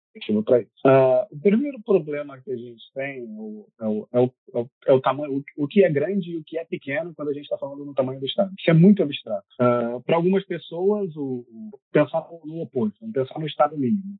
para 0.45 0.61
isso. 0.61 0.71
Uh, 0.85 1.35
o 1.35 1.39
primeiro 1.39 1.79
problema 1.83 2.39
que 2.41 2.51
a 2.51 2.57
gente 2.57 2.83
tem 2.93 3.19
é 3.19 3.23
o, 3.23 3.67
é 3.79 3.87
o, 3.87 4.07
é 4.13 4.19
o, 4.19 4.69
é 4.87 4.93
o 4.93 4.97
é 4.97 5.01
tamanho, 5.01 5.37
o, 5.37 5.63
o, 5.63 5.67
que 5.67 5.83
é 5.83 5.89
grande 5.89 6.31
e 6.31 6.37
o 6.37 6.43
que 6.43 6.57
é 6.57 6.65
pequeno 6.65 7.13
quando 7.15 7.29
a 7.29 7.33
gente 7.33 7.43
está 7.43 7.57
falando 7.57 7.85
no 7.85 7.93
tamanho 7.93 8.19
do 8.19 8.25
Estado. 8.25 8.51
Isso 8.59 8.69
é 8.69 8.73
muito 8.73 9.03
abstrato. 9.03 9.45
Uh, 9.61 10.01
para 10.03 10.15
algumas 10.15 10.45
pessoas, 10.45 11.15
o, 11.15 11.45
o, 11.49 11.79
pensar 11.91 12.25
no 12.43 12.61
oposto, 12.61 12.97
pensar 13.11 13.39
no 13.39 13.47
Estado 13.47 13.77
mínimo. 13.77 14.17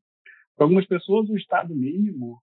Para 0.60 0.66
algumas 0.66 0.86
pessoas, 0.86 1.30
o 1.30 1.38
Estado 1.38 1.74
mínimo 1.74 2.38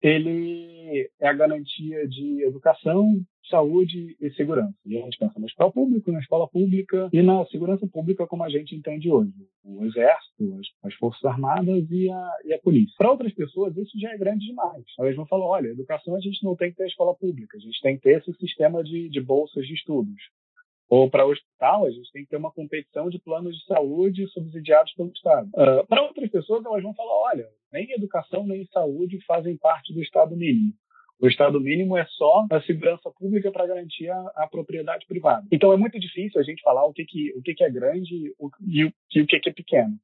ele 0.00 1.10
é 1.20 1.26
a 1.26 1.32
garantia 1.32 2.06
de 2.06 2.44
educação, 2.44 3.20
saúde 3.50 4.16
e 4.20 4.30
segurança. 4.30 4.72
E 4.86 4.96
a 4.96 5.00
gente 5.00 5.18
pensa 5.18 5.40
no 5.40 5.46
hospital 5.46 5.72
público, 5.72 6.12
na 6.12 6.20
escola 6.20 6.46
pública 6.46 7.08
e 7.12 7.20
na 7.20 7.44
segurança 7.46 7.84
pública 7.88 8.28
como 8.28 8.44
a 8.44 8.48
gente 8.48 8.76
entende 8.76 9.10
hoje. 9.10 9.32
O 9.64 9.84
exército, 9.84 10.56
as, 10.60 10.68
as 10.84 10.94
forças 10.94 11.24
armadas 11.24 11.84
e 11.90 12.08
a, 12.08 12.32
e 12.44 12.54
a 12.54 12.60
polícia. 12.60 12.94
Para 12.96 13.10
outras 13.10 13.34
pessoas, 13.34 13.76
isso 13.76 13.98
já 13.98 14.12
é 14.12 14.18
grande 14.18 14.46
demais. 14.46 14.84
Elas 14.96 15.16
vão 15.16 15.26
falar, 15.26 15.46
olha, 15.46 15.68
educação 15.68 16.14
a 16.14 16.20
gente 16.20 16.44
não 16.44 16.54
tem 16.54 16.70
que 16.70 16.76
ter 16.76 16.84
a 16.84 16.88
escola 16.88 17.12
pública, 17.16 17.56
a 17.56 17.60
gente 17.60 17.80
tem 17.80 17.96
que 17.96 18.02
ter 18.02 18.18
esse 18.18 18.32
sistema 18.34 18.84
de, 18.84 19.08
de 19.08 19.20
bolsas 19.20 19.66
de 19.66 19.74
estudos 19.74 20.22
ou 20.92 21.08
para 21.08 21.24
hospital, 21.24 21.86
a 21.86 21.90
gente 21.90 22.12
tem 22.12 22.22
que 22.22 22.28
ter 22.28 22.36
uma 22.36 22.52
competição 22.52 23.08
de 23.08 23.18
planos 23.18 23.56
de 23.56 23.64
saúde 23.64 24.28
subsidiados 24.28 24.92
pelo 24.92 25.08
Estado. 25.08 25.48
Uh, 25.54 25.86
para 25.86 26.02
outras 26.02 26.30
pessoas, 26.30 26.62
elas 26.66 26.82
vão 26.82 26.92
falar: 26.92 27.14
olha, 27.30 27.48
nem 27.72 27.90
educação 27.92 28.46
nem 28.46 28.66
saúde 28.66 29.18
fazem 29.24 29.56
parte 29.56 29.94
do 29.94 30.02
Estado 30.02 30.36
mínimo. 30.36 30.74
O 31.18 31.28
Estado 31.28 31.58
mínimo 31.58 31.96
é 31.96 32.04
só 32.04 32.46
a 32.50 32.60
segurança 32.60 33.10
pública 33.18 33.50
para 33.50 33.66
garantir 33.66 34.10
a, 34.10 34.32
a, 34.36 34.46
propriedade 34.46 35.06
privada. 35.06 35.46
Então 35.50 35.72
é 35.72 35.78
muito 35.78 35.98
difícil 35.98 36.38
a 36.38 36.44
gente 36.44 36.60
falar 36.60 36.84
o 36.84 36.92
que, 36.92 37.06
que, 37.06 37.32
o 37.38 37.40
que, 37.40 37.54
que 37.54 37.64
é 37.64 37.70
grande 37.70 38.14
e, 38.14 38.34
o, 38.38 38.50
e 38.60 38.84
o 38.84 39.26
que, 39.26 39.40
que 39.40 39.48
é 39.48 39.52
pequeno. 39.52 39.94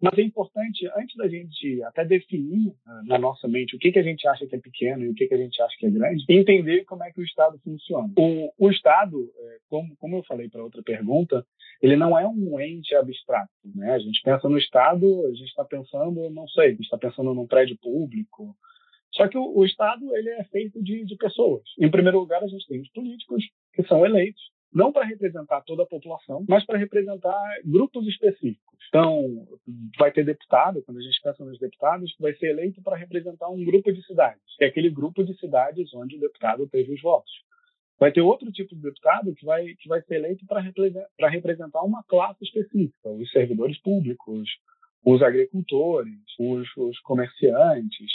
Mas 0.00 0.16
é 0.16 0.22
importante, 0.22 0.88
antes 0.96 1.16
da 1.16 1.26
gente 1.26 1.82
até 1.82 2.04
definir 2.04 2.68
uh, 2.68 3.06
na 3.06 3.18
nossa 3.18 3.48
mente 3.48 3.74
o 3.74 3.78
que, 3.78 3.90
que 3.90 3.98
a 3.98 4.02
gente 4.02 4.26
acha 4.28 4.46
que 4.46 4.54
é 4.54 4.60
pequeno 4.60 5.04
e 5.04 5.08
o 5.08 5.14
que, 5.14 5.26
que 5.26 5.34
a 5.34 5.38
gente 5.38 5.60
acha 5.60 5.76
que 5.76 5.86
é 5.86 5.90
grande, 5.90 6.24
entender 6.28 6.84
como 6.84 7.02
é 7.02 7.10
que 7.10 7.20
o 7.20 7.24
Estado 7.24 7.58
funciona. 7.64 8.08
O, 8.16 8.52
o 8.56 8.70
Estado, 8.70 9.28
é, 9.36 9.58
como, 9.68 9.96
como 9.96 10.16
eu 10.16 10.22
falei 10.22 10.48
para 10.48 10.62
outra 10.62 10.82
pergunta, 10.82 11.44
ele 11.82 11.96
não 11.96 12.16
é 12.16 12.26
um 12.26 12.60
ente 12.60 12.94
abstrato. 12.94 13.50
Né? 13.74 13.92
A 13.92 13.98
gente 13.98 14.22
pensa 14.22 14.48
no 14.48 14.58
Estado, 14.58 15.26
a 15.26 15.30
gente 15.30 15.48
está 15.48 15.64
pensando, 15.64 16.30
não 16.30 16.46
sei, 16.48 16.66
a 16.66 16.70
gente 16.70 16.82
está 16.82 16.98
pensando 16.98 17.34
num 17.34 17.46
prédio 17.46 17.76
público. 17.78 18.56
Só 19.12 19.26
que 19.26 19.36
o, 19.36 19.58
o 19.58 19.64
Estado 19.64 20.14
ele 20.16 20.30
é 20.30 20.44
feito 20.44 20.80
de, 20.80 21.04
de 21.04 21.16
pessoas. 21.16 21.62
Em 21.76 21.90
primeiro 21.90 22.20
lugar, 22.20 22.42
a 22.42 22.48
gente 22.48 22.66
tem 22.68 22.80
os 22.80 22.90
políticos, 22.90 23.44
que 23.74 23.82
são 23.82 24.06
eleitos 24.06 24.42
não 24.72 24.92
para 24.92 25.06
representar 25.06 25.62
toda 25.62 25.82
a 25.82 25.86
população, 25.86 26.44
mas 26.48 26.64
para 26.64 26.78
representar 26.78 27.38
grupos 27.64 28.06
específicos. 28.06 28.78
Então, 28.88 29.46
vai 29.98 30.10
ter 30.12 30.24
deputado, 30.24 30.82
quando 30.82 30.98
a 30.98 31.02
gente 31.02 31.20
pensa 31.22 31.44
nos 31.44 31.58
deputados, 31.58 32.14
que 32.14 32.22
vai 32.22 32.34
ser 32.34 32.50
eleito 32.50 32.82
para 32.82 32.96
representar 32.96 33.48
um 33.48 33.64
grupo 33.64 33.92
de 33.92 34.04
cidades, 34.06 34.42
que 34.56 34.64
é 34.64 34.68
aquele 34.68 34.90
grupo 34.90 35.24
de 35.24 35.38
cidades 35.38 35.92
onde 35.94 36.16
o 36.16 36.20
deputado 36.20 36.66
teve 36.68 36.92
os 36.92 37.02
votos. 37.02 37.32
Vai 37.98 38.12
ter 38.12 38.20
outro 38.20 38.50
tipo 38.52 38.74
de 38.74 38.80
deputado 38.80 39.34
que 39.34 39.44
vai, 39.44 39.74
que 39.74 39.88
vai 39.88 40.00
ser 40.02 40.16
eleito 40.16 40.46
para 40.46 40.60
representar 41.28 41.82
uma 41.82 42.04
classe 42.04 42.44
específica, 42.44 43.08
os 43.10 43.30
servidores 43.32 43.78
públicos, 43.80 44.48
os 45.04 45.22
agricultores, 45.22 46.14
os, 46.38 46.68
os 46.76 46.98
comerciantes, 47.00 48.12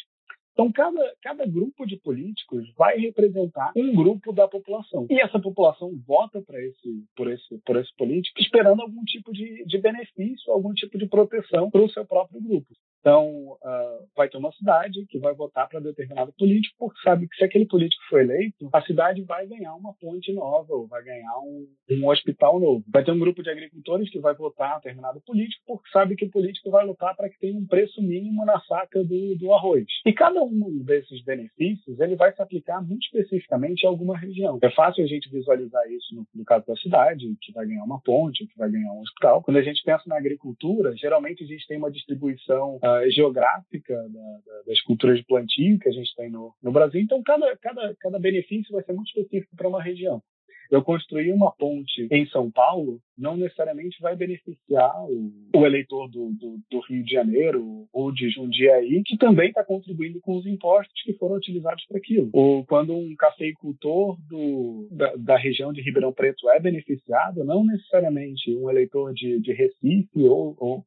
então, 0.54 0.72
cada, 0.72 1.16
cada 1.22 1.46
grupo 1.48 1.86
de 1.86 1.98
políticos 1.98 2.72
vai 2.78 2.98
representar 2.98 3.72
um 3.76 3.94
grupo 3.94 4.32
da 4.32 4.48
população. 4.48 5.08
E 5.10 5.20
essa 5.20 5.40
população 5.40 5.92
vota 6.08 6.42
para 6.42 6.62
esse, 6.64 7.04
por, 7.16 7.32
esse, 7.32 7.58
por 7.66 7.76
esse 7.76 7.94
político 7.98 8.40
esperando 8.40 8.82
algum 8.82 9.04
tipo 9.04 9.34
de, 9.34 9.66
de 9.66 9.78
benefício, 9.80 10.54
algum 10.54 10.72
tipo 10.74 10.98
de 10.98 11.08
proteção 11.08 11.72
para 11.72 11.82
o 11.82 11.90
seu 11.90 12.06
próprio 12.06 12.40
grupo. 12.40 12.68
Então, 13.04 13.58
uh, 13.62 14.08
vai 14.16 14.30
ter 14.30 14.38
uma 14.38 14.54
cidade 14.54 15.06
que 15.10 15.20
vai 15.20 15.34
votar 15.34 15.68
para 15.68 15.82
determinado 15.82 16.32
político, 16.40 16.74
porque 16.80 17.02
sabe 17.04 17.28
que 17.28 17.36
se 17.36 17.44
aquele 17.44 17.66
político 17.66 18.02
for 18.10 18.22
eleito, 18.22 18.70
a 18.72 18.82
cidade 18.82 19.22
vai 19.24 19.46
ganhar 19.46 19.76
uma 19.76 19.94
ponte 19.94 20.32
nova, 20.32 20.74
ou 20.74 20.88
vai 20.88 21.04
ganhar 21.04 21.38
um, 21.40 21.68
um 21.92 22.08
hospital 22.08 22.62
novo. 22.62 22.82
Vai 22.88 23.04
ter 23.04 23.12
um 23.12 23.20
grupo 23.20 23.44
de 23.44 23.50
agricultores 23.50 24.10
que 24.10 24.20
vai 24.20 24.34
votar 24.34 24.78
determinado 24.78 25.20
político, 25.28 25.62
porque 25.68 25.90
sabe 25.92 26.16
que 26.16 26.24
o 26.24 26.32
político 26.32 26.72
vai 26.72 26.86
lutar 26.86 27.14
para 27.14 27.30
que 27.30 27.38
tenha 27.40 27.58
um 27.60 27.68
preço 27.68 28.02
mínimo 28.02 28.46
na 28.46 28.62
saca 28.62 29.04
do, 29.04 29.36
do 29.36 29.54
arroz. 29.54 29.86
E 30.06 30.14
cada 30.14 30.42
um 30.42 30.82
desses 30.86 31.22
benefícios, 31.26 32.00
ele 32.00 32.16
vai 32.16 32.34
se 32.34 32.42
aplicar 32.42 32.82
muito 32.82 33.04
especificamente 33.04 33.86
a 33.86 33.90
alguma 33.90 34.18
região. 34.18 34.60
É 34.62 34.70
fácil 34.72 35.04
a 35.04 35.08
gente 35.08 35.30
visualizar 35.30 35.86
isso 35.92 36.16
no, 36.16 36.26
no 36.34 36.46
caso 36.46 36.66
da 36.66 36.76
cidade, 36.78 37.26
que 37.42 37.52
vai 37.52 37.66
ganhar 37.66 37.84
uma 37.84 38.00
ponte, 38.00 38.48
que 38.48 38.58
vai 38.58 38.72
ganhar 38.72 38.94
um 38.94 39.02
hospital. 39.02 39.44
Quando 39.44 39.58
a 39.58 39.62
gente 39.62 39.84
pensa 39.84 40.04
na 40.08 40.16
agricultura, 40.16 40.96
geralmente 40.96 41.44
a 41.44 41.48
gente 41.48 41.68
tem 41.68 41.78
uma 41.78 41.92
distribuição 41.92 42.78
uh, 42.78 42.93
geográfica 43.10 43.96
da, 43.96 44.08
da, 44.10 44.62
das 44.68 44.82
culturas 44.82 45.18
de 45.18 45.26
plantio 45.26 45.80
que 45.80 45.90
a 45.90 45.92
gente 45.92 46.14
tem 46.16 46.30
no, 46.30 46.54
no 46.62 46.72
Brasil. 46.72 47.02
Então, 47.02 47.22
cada, 47.24 47.56
cada, 47.58 47.96
cada 48.00 48.20
benefício 48.20 48.72
vai 48.72 48.84
ser 48.84 48.94
muito 48.94 49.08
específico 49.08 49.56
para 49.56 49.68
uma 49.68 49.82
região. 49.82 50.22
Eu 50.74 50.82
construir 50.82 51.32
uma 51.32 51.52
ponte 51.52 52.08
em 52.10 52.26
São 52.30 52.50
Paulo 52.50 53.00
não 53.16 53.38
necessariamente 53.38 54.02
vai 54.02 54.16
beneficiar 54.16 55.06
o, 55.06 55.32
o 55.56 55.66
eleitor 55.66 56.10
do, 56.10 56.32
do, 56.32 56.58
do, 56.72 56.80
Rio 56.90 57.04
de 57.04 57.12
Janeiro 57.12 57.88
ou 57.94 58.12
de 58.12 58.30
Jundiaí, 58.32 59.04
que 59.06 59.16
também 59.18 59.50
está 59.50 59.64
contribuindo 59.64 60.20
com 60.22 60.36
os 60.36 60.48
impostos 60.48 61.00
que 61.04 61.14
foram 61.14 61.36
utilizados 61.36 61.86
para 61.86 62.00
aquilo. 62.00 62.30
Ou 62.34 62.66
quando 62.66 62.96
um 62.96 63.16
cafeicultor 63.16 64.18
do, 64.28 64.88
da, 64.92 65.16
da, 65.16 65.38
região 65.38 65.72
de 65.72 65.82
Ribeirão 65.82 66.12
Preto 66.12 66.50
é 66.50 66.60
beneficiado, 66.60 67.44
não 67.44 67.64
necessariamente 67.64 68.56
um 68.56 68.68
eleitor 68.68 69.14
de, 69.14 69.40
de 69.42 69.54
Recife 69.54 70.28
ou, 70.28 70.56
ou 70.58 70.86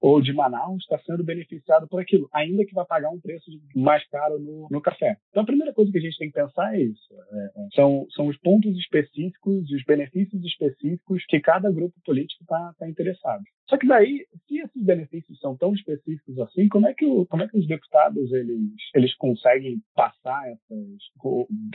ou 0.00 0.20
de 0.20 0.32
Manaus 0.32 0.82
está 0.82 0.98
sendo 1.00 1.22
beneficiado 1.22 1.86
por 1.86 2.00
aquilo, 2.00 2.28
ainda 2.32 2.64
que 2.64 2.74
vai 2.74 2.86
pagar 2.86 3.10
um 3.10 3.20
preço 3.20 3.50
mais 3.74 4.06
caro 4.08 4.38
no, 4.38 4.66
no 4.70 4.80
café. 4.80 5.16
Então, 5.30 5.42
a 5.42 5.46
primeira 5.46 5.74
coisa 5.74 5.92
que 5.92 5.98
a 5.98 6.00
gente 6.00 6.16
tem 6.16 6.28
que 6.28 6.34
pensar 6.34 6.74
é 6.74 6.82
isso. 6.82 7.14
É, 7.32 7.44
é 7.44 7.68
são, 7.74 8.06
são 8.10 8.26
os 8.26 8.36
pontos 8.38 8.76
específicos 8.78 9.70
e 9.70 9.76
os 9.76 9.84
benefícios 9.84 10.42
específicos 10.44 11.24
que 11.26 11.40
cada 11.40 11.70
grupo 11.70 11.94
político 12.04 12.42
está 12.42 12.74
tá 12.78 12.88
interessado. 12.88 13.42
Só 13.68 13.76
que 13.76 13.86
daí, 13.86 14.26
se 14.48 14.58
esses 14.58 14.82
benefícios 14.82 15.38
são 15.38 15.56
tão 15.56 15.74
específicos 15.74 16.38
assim, 16.40 16.68
como 16.68 16.88
é 16.88 16.94
que, 16.94 17.04
o, 17.04 17.26
como 17.26 17.42
é 17.42 17.48
que 17.48 17.58
os 17.58 17.66
deputados 17.66 18.32
eles, 18.32 18.60
eles 18.94 19.14
conseguem 19.16 19.80
passar 19.94 20.48
essas, 20.48 20.88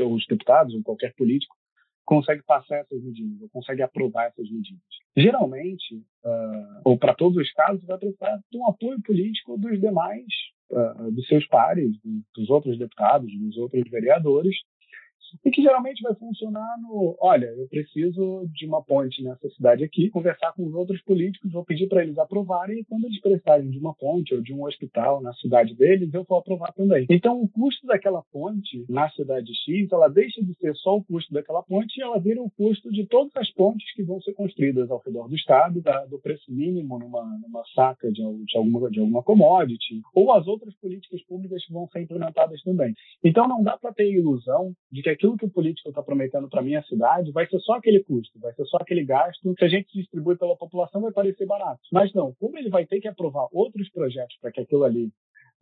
os 0.02 0.26
deputados 0.28 0.74
ou 0.74 0.84
qualquer 0.84 1.14
político 1.16 1.56
consegue 2.06 2.44
passar 2.44 2.78
essas 2.78 3.02
medidas, 3.04 3.42
ou 3.42 3.50
consegue 3.50 3.82
aprovar 3.82 4.28
essas 4.28 4.50
medidas. 4.50 4.82
Geralmente, 5.18 5.96
uh, 6.24 6.82
ou 6.84 6.98
para 6.98 7.14
todos 7.14 7.38
os 7.38 7.52
casos, 7.54 7.84
vai 7.86 7.98
precisar 7.98 8.40
de 8.52 8.58
um 8.58 8.68
apoio 8.68 9.02
político 9.02 9.58
dos 9.58 9.80
demais, 9.82 10.26
uh, 10.72 11.12
dos 11.12 11.28
seus 11.28 11.46
pares, 11.48 11.92
dos 12.36 12.50
outros 12.50 12.78
deputados, 12.78 13.32
dos 13.40 13.58
outros 13.58 13.84
vereadores, 13.90 14.56
e 15.44 15.52
que 15.52 15.62
geralmente 15.62 16.02
vai 16.02 16.14
funcionar 16.16 16.76
no, 16.82 17.16
olha, 17.20 17.46
eu 17.46 17.68
preciso 17.68 18.48
de 18.54 18.66
uma 18.66 18.84
ponte 18.84 19.24
nessa 19.24 19.50
cidade 19.50 19.84
aqui, 19.84 20.10
conversar 20.10 20.54
com 20.54 20.66
os 20.66 20.74
outros 20.74 21.02
políticos, 21.04 21.52
vou 21.52 21.66
pedir 21.66 21.88
para 21.88 22.04
eles 22.04 22.18
aprovarem 22.18 22.80
e 22.80 22.86
quando 22.86 23.06
eles 23.06 23.20
precisarem 23.20 23.70
de 23.70 23.78
uma 23.78 23.94
ponte 23.94 24.34
ou 24.34 24.42
de 24.42 24.54
um 24.54 24.64
hospital 24.66 25.22
na 25.22 25.34
cidade 25.34 25.76
deles, 25.76 26.14
eu 26.14 26.24
vou 26.24 26.38
aprovar 26.38 26.74
também. 26.74 27.06
Então, 27.10 27.42
o 27.42 27.48
custo 27.50 27.86
daquela 27.88 28.24
ponte 28.32 28.86
na 28.90 29.10
cidade 29.12 29.52
X, 29.66 29.92
ela 29.92 30.08
deixa 30.08 30.44
de 30.44 30.54
ser 30.56 30.76
só 30.76 30.98
o 30.98 31.04
custo 31.04 31.34
daquela 31.34 31.64
ponte 31.64 31.98
e 31.98 32.04
ela 32.04 32.20
vira 32.20 32.42
o 32.42 32.50
custo 32.52 32.92
de 32.92 33.06
todas 33.08 33.36
as 33.36 33.50
pontes 33.52 33.94
que 33.94 34.04
vão 34.04 34.22
ser 34.22 34.34
construídas 34.34 34.90
ao 34.90 35.02
redor 35.06 35.28
do 35.28 35.36
estado, 35.36 35.82
da, 35.82 36.06
do 36.06 36.20
preço 36.20 36.52
mínimo 36.52 37.00
numa, 37.00 37.24
numa 37.42 37.64
saca 37.74 38.12
de, 38.12 38.22
de, 38.22 38.58
alguma, 38.58 38.90
de 38.90 39.00
alguma 39.00 39.24
commodity, 39.24 40.02
ou 40.14 40.34
as 40.34 40.48
outras 40.48 40.74
políticas 40.76 41.22
públicas 41.24 41.66
que 41.66 41.74
vão 41.74 41.88
ser 41.90 42.02
implementadas 42.02 42.62
também. 42.64 42.94
Então, 43.24 43.48
não 43.48 43.64
dá 43.64 43.78
para 43.78 43.94
ter 43.94 44.12
ilusão 44.12 44.74
de 44.92 45.02
que 45.02 45.10
aquilo 45.16 45.38
que 45.38 45.46
o 45.46 45.50
político 45.50 45.90
está 45.90 46.02
prometendo 46.04 46.48
para 46.48 46.62
minha 46.62 46.84
cidade 46.84 47.32
vai 47.32 47.48
ser 47.48 47.60
só 47.60 47.74
aquele 47.74 48.04
custo, 48.04 48.40
vai 48.40 48.54
ser 48.54 48.66
só 48.66 48.78
aquele 48.78 49.04
gasto 49.04 49.54
que 49.56 49.66
a 49.66 49.68
gente 49.68 49.92
distribui 49.94 50.38
pela 50.38 50.56
população 50.56 51.02
vai 51.02 51.12
parecer 51.12 51.46
barato. 51.46 51.82
Mas 51.92 52.14
não, 52.14 52.34
como 52.40 52.58
ele 52.58 52.70
vai 52.70 52.86
ter 52.86 53.00
que 53.00 53.08
aprovar 53.08 53.48
outros 53.52 53.90
projetos 53.90 54.38
para 54.40 54.52
que 54.52 54.62
aquilo 54.62 54.84
ali 54.84 55.12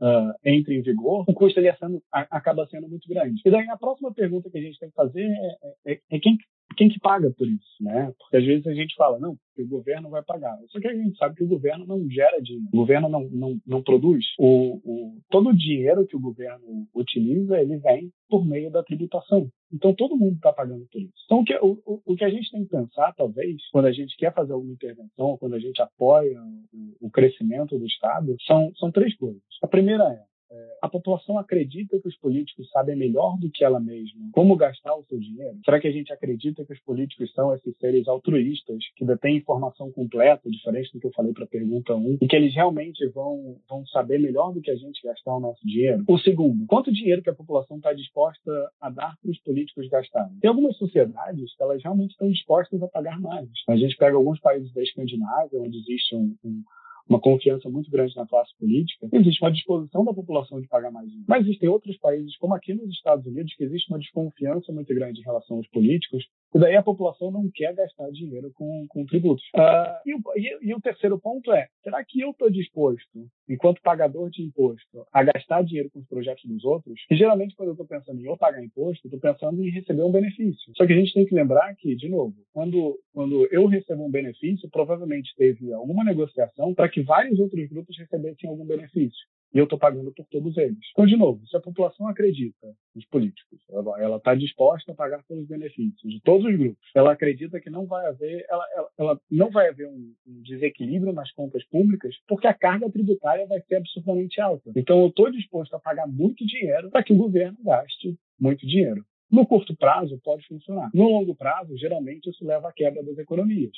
uh, 0.02 0.34
entre 0.44 0.76
em 0.76 0.82
vigor, 0.82 1.24
o 1.28 1.34
custo 1.34 1.60
ele 1.60 1.74
sendo, 1.76 2.02
a, 2.12 2.22
acaba 2.38 2.68
sendo 2.68 2.88
muito 2.90 3.08
grande. 3.08 3.42
E 3.46 3.50
daí 3.52 3.68
a 3.70 3.78
próxima 3.78 4.14
pergunta 4.14 4.50
que 4.50 4.58
a 4.58 4.62
gente 4.62 4.80
tem 4.80 4.90
que 4.90 4.96
fazer 4.96 5.26
é, 5.26 5.94
é, 5.94 6.00
é 6.12 6.20
quem 6.20 6.38
quem 6.74 6.90
que 6.90 7.00
paga 7.00 7.32
por 7.32 7.48
isso, 7.48 7.82
né? 7.82 8.12
Porque 8.18 8.38
às 8.38 8.46
vezes 8.46 8.68
a 8.68 8.74
gente 8.74 8.96
fala, 8.96 9.20
não, 9.20 9.38
o 9.58 9.68
governo 9.68 10.10
vai 10.10 10.24
pagar. 10.24 10.58
Só 10.70 10.80
que 10.80 10.88
a 10.88 10.96
gente 10.96 11.18
sabe 11.18 11.36
que 11.36 11.44
o 11.44 11.48
governo 11.48 11.86
não 11.86 12.10
gera 12.10 12.42
dinheiro, 12.42 12.70
o 12.74 12.78
governo 12.78 13.10
não, 13.10 13.30
não, 13.30 13.58
não 13.66 13.84
produz. 13.84 14.26
O, 14.40 14.80
o, 14.84 15.18
todo 15.30 15.50
o 15.50 15.56
dinheiro 15.56 16.08
que 16.08 16.16
o 16.16 16.20
governo 16.20 16.88
utiliza, 16.94 17.60
ele 17.60 17.78
vem 17.78 18.12
por 18.30 18.46
meio 18.46 18.72
da 18.72 18.84
tributação. 18.84 19.48
Então 19.72 19.94
todo 19.94 20.18
mundo 20.18 20.36
está 20.36 20.52
pagando 20.52 20.86
por 20.92 21.02
isso. 21.02 21.14
Então 21.26 21.40
o 21.40 21.44
que, 21.44 21.56
o, 21.56 22.02
o 22.06 22.16
que 22.16 22.24
a 22.24 22.30
gente 22.30 22.52
tem 22.52 22.64
que 22.64 22.70
pensar, 22.70 23.14
talvez, 23.16 23.58
quando 23.72 23.86
a 23.86 23.92
gente 23.92 24.16
quer 24.18 24.34
fazer 24.34 24.54
alguma 24.54 24.74
intervenção, 24.74 25.38
quando 25.38 25.56
a 25.56 25.60
gente 25.60 25.82
apoia 25.82 26.40
o, 26.74 27.08
o 27.08 27.12
crescimento 27.12 27.78
do 27.78 27.86
Estado, 27.86 28.36
são, 28.46 28.72
são 28.76 28.92
três 28.92 29.16
coisas. 29.16 29.42
A 29.62 29.68
primeira 29.68 30.04
é 30.04 30.33
a 30.82 30.90
população 30.90 31.38
acredita 31.38 32.00
que 32.00 32.08
os 32.08 32.18
políticos 32.18 32.70
sabem 32.72 32.96
melhor 32.96 33.38
do 33.40 33.50
que 33.50 33.64
ela 33.64 33.80
mesma 33.80 34.30
como 34.34 34.56
gastar 34.56 34.96
o 34.96 35.04
seu 35.06 35.20
dinheiro? 35.20 35.58
Será 35.64 35.80
que 35.80 35.88
a 35.88 35.92
gente 35.92 36.12
acredita 36.12 36.66
que 36.66 36.74
os 36.74 36.80
políticos 36.82 37.32
são 37.34 37.54
esses 37.54 37.78
seres 37.78 38.08
altruístas 38.08 38.80
que 38.96 39.06
detêm 39.06 39.38
informação 39.38 39.92
completa, 39.92 40.50
diferente 40.50 40.92
do 40.94 41.00
que 41.00 41.08
eu 41.08 41.14
falei 41.14 41.34
para 41.34 41.46
a 41.46 41.48
pergunta 41.48 41.96
1, 41.96 42.18
e 42.22 42.28
que 42.28 42.36
eles 42.36 42.54
realmente 42.54 43.08
vão, 43.10 43.58
vão 43.70 43.86
saber 43.88 44.20
melhor 44.20 44.54
do 44.54 44.62
que 44.62 44.72
a 44.72 44.76
gente 44.76 45.02
gastar 45.04 45.36
o 45.36 45.40
nosso 45.40 45.66
dinheiro? 45.66 46.04
O 46.08 46.18
segundo, 46.20 46.66
quanto 46.66 46.92
dinheiro 46.92 47.22
que 47.22 47.30
a 47.30 47.36
população 47.36 47.78
está 47.78 47.94
disposta 47.94 48.52
a 48.82 48.90
dar 48.90 49.16
para 49.22 49.32
os 49.32 49.40
políticos 49.40 49.88
gastarem? 49.88 50.38
Tem 50.40 50.50
algumas 50.50 50.76
sociedades 50.78 51.56
que 51.56 51.64
elas 51.64 51.82
realmente 51.82 52.12
estão 52.12 52.30
dispostas 52.30 52.82
a 52.82 52.88
pagar 52.88 53.20
mais. 53.20 53.48
A 53.70 53.78
gente 53.78 53.96
pega 53.98 54.18
alguns 54.18 54.40
países 54.40 54.74
da 54.74 54.82
Escandinávia, 54.82 55.62
onde 55.62 55.78
existe 55.78 56.16
um, 56.16 56.36
um 56.44 56.64
uma 57.08 57.20
confiança 57.20 57.70
muito 57.70 57.90
grande 57.92 58.16
na 58.16 58.26
classe 58.26 58.52
política, 58.58 59.08
existe 59.12 59.44
uma 59.44 59.52
disposição 59.52 60.06
da 60.06 60.14
população 60.14 60.62
de 60.62 60.68
pagar 60.68 60.92
mais 60.92 61.08
dinheiro. 61.08 61.26
Mas 61.28 61.46
existem 61.46 61.70
outros 61.70 61.98
países, 61.98 62.36
como 62.38 62.56
aqui 62.56 62.74
nos 62.74 62.90
Estados 62.90 63.26
Unidos, 63.26 63.54
que 63.56 63.64
existe 63.64 63.92
uma 63.92 64.00
desconfiança 64.00 64.72
muito 64.72 64.94
grande 64.94 65.20
em 65.20 65.24
relação 65.24 65.58
aos 65.58 65.68
políticos, 65.68 66.26
e 66.54 66.60
daí 66.60 66.76
a 66.76 66.84
população 66.84 67.32
não 67.32 67.50
quer 67.54 67.74
gastar 67.74 68.10
dinheiro 68.12 68.52
com, 68.54 68.86
com 68.88 69.06
tributos. 69.06 69.44
Uh, 69.56 70.00
e, 70.06 70.14
o, 70.16 70.22
e, 70.36 70.70
e, 70.70 70.74
o 70.74 70.82
terceiro 70.82 71.20
ponto 71.20 71.52
é, 71.52 71.68
será 71.84 72.04
que 72.04 72.22
eu 72.22 72.32
estou 72.32 72.50
disposto, 72.50 73.28
enquanto 73.50 73.82
pagador 73.82 74.30
de 74.30 74.44
imposto, 74.44 75.06
a 75.12 75.24
gastar 75.24 75.64
dinheiro 75.64 75.90
com 75.90 76.00
os 76.00 76.08
projetos 76.08 76.44
dos 76.46 76.64
outros? 76.64 77.00
E 77.10 77.16
geralmente, 77.16 77.56
quando 77.56 77.70
eu 77.70 77.74
estou 77.74 77.88
pensando 77.88 78.20
em 78.20 78.26
eu 78.26 78.38
pagar 78.38 78.64
imposto, 78.64 79.08
estou 79.08 79.20
pensando 79.20 79.64
em 79.64 79.70
receber 79.70 80.04
um 80.04 80.12
benefício. 80.12 80.72
Só 80.78 80.86
que 80.86 80.94
a 80.94 80.96
gente 80.96 81.14
tem 81.14 81.26
que 81.26 81.36
lembrar 81.36 81.76
que, 81.76 81.96
de 81.96 82.10
novo, 82.10 82.36
quando, 82.54 83.00
quando 83.14 83.48
eu 83.52 83.66
recebo 83.66 84.06
um 84.06 84.12
benefício, 84.12 84.70
provavelmente 84.70 85.34
teve 85.36 85.74
alguma 85.74 86.04
negociação 86.04 86.74
para 86.74 86.90
que 86.90 87.02
vários 87.02 87.40
outros 87.40 87.68
grupos 87.70 87.98
recebessem 87.98 88.50
algum 88.50 88.66
benefício. 88.66 89.26
E 89.54 89.60
eu 89.60 89.66
estou 89.66 89.78
pagando 89.78 90.12
por 90.12 90.26
todos 90.26 90.58
eles. 90.58 90.78
Então, 90.92 91.06
de 91.06 91.16
novo, 91.16 91.46
se 91.46 91.56
a 91.56 91.60
população 91.60 92.08
acredita 92.08 92.68
nos 92.96 93.06
políticos, 93.06 93.60
ela 93.70 94.18
está 94.18 94.34
disposta 94.34 94.92
a 94.92 94.96
pagar 94.96 95.24
pelos 95.24 95.48
benefícios 95.48 96.12
de 96.12 96.20
todos 96.22 96.46
os 96.46 96.58
grupos, 96.58 96.90
ela 96.96 97.12
acredita 97.12 97.60
que 97.60 97.70
não 97.70 97.86
vai 97.86 98.08
haver, 98.08 98.46
ela, 98.50 98.66
ela, 98.76 98.90
ela 98.98 99.22
não 99.30 99.52
vai 99.52 99.70
haver 99.70 99.88
um, 99.88 100.14
um, 100.28 100.42
desequilíbrio 100.42 101.14
nas 101.14 101.32
contas 101.34 101.64
públicas, 101.66 102.16
porque 102.28 102.48
a 102.48 102.54
carga 102.54 102.90
tributária 102.90 103.46
vai 103.46 103.62
ser 103.62 103.76
absurdamente 103.76 104.42
alta. 104.42 104.72
Então, 104.76 105.02
eu 105.02 105.08
estou 105.08 105.32
disposto 105.32 105.76
a 105.76 105.80
pagar 105.80 106.08
muito 106.08 106.46
dinheiro 106.46 106.90
para 106.90 107.04
que 107.04 107.14
o 107.14 107.18
governo 107.18 107.58
gaste 107.64 108.18
muito 108.40 108.66
dinheiro. 108.66 109.06
No 109.32 109.46
curto 109.46 109.76
prazo, 109.76 110.20
pode 110.24 110.48
funcionar. 110.48 110.90
No 110.94 111.10
longo 111.10 111.36
prazo, 111.36 111.78
geralmente, 111.78 112.30
isso 112.30 112.46
leva 112.46 112.70
à 112.70 112.74
quebra 112.74 113.04
das 113.04 113.18
economias 113.18 113.72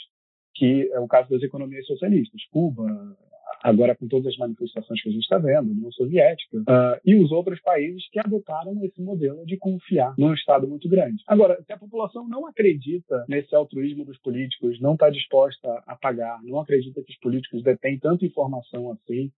que 0.55 0.89
é 0.91 0.99
o 0.99 1.07
caso 1.07 1.29
das 1.29 1.43
economias 1.43 1.85
socialistas, 1.85 2.41
Cuba, 2.49 2.85
agora 3.63 3.95
com 3.95 4.07
todas 4.07 4.27
as 4.27 4.37
manifestações 4.37 5.01
que 5.01 5.09
a 5.09 5.11
gente 5.11 5.23
está 5.23 5.37
vendo, 5.37 5.71
União 5.71 5.91
Soviética, 5.91 6.57
uh, 6.57 6.99
e 7.05 7.15
os 7.15 7.31
outros 7.31 7.59
países 7.61 8.07
que 8.11 8.19
adotaram 8.19 8.83
esse 8.83 9.01
modelo 9.01 9.45
de 9.45 9.57
confiar 9.57 10.13
num 10.17 10.33
Estado 10.33 10.67
muito 10.67 10.87
grande. 10.87 11.23
Agora, 11.27 11.61
se 11.63 11.73
a 11.73 11.77
população 11.77 12.27
não 12.27 12.45
acredita 12.45 13.25
nesse 13.27 13.55
altruísmo 13.55 14.05
dos 14.05 14.19
políticos, 14.19 14.79
não 14.79 14.93
está 14.93 15.09
disposta 15.09 15.83
a 15.87 15.95
pagar, 15.95 16.39
não 16.43 16.59
acredita 16.59 17.01
que 17.03 17.11
os 17.11 17.19
políticos 17.19 17.63
detêm 17.63 17.97
tanta 17.99 18.25
informação 18.25 18.91
assim, 18.91 19.31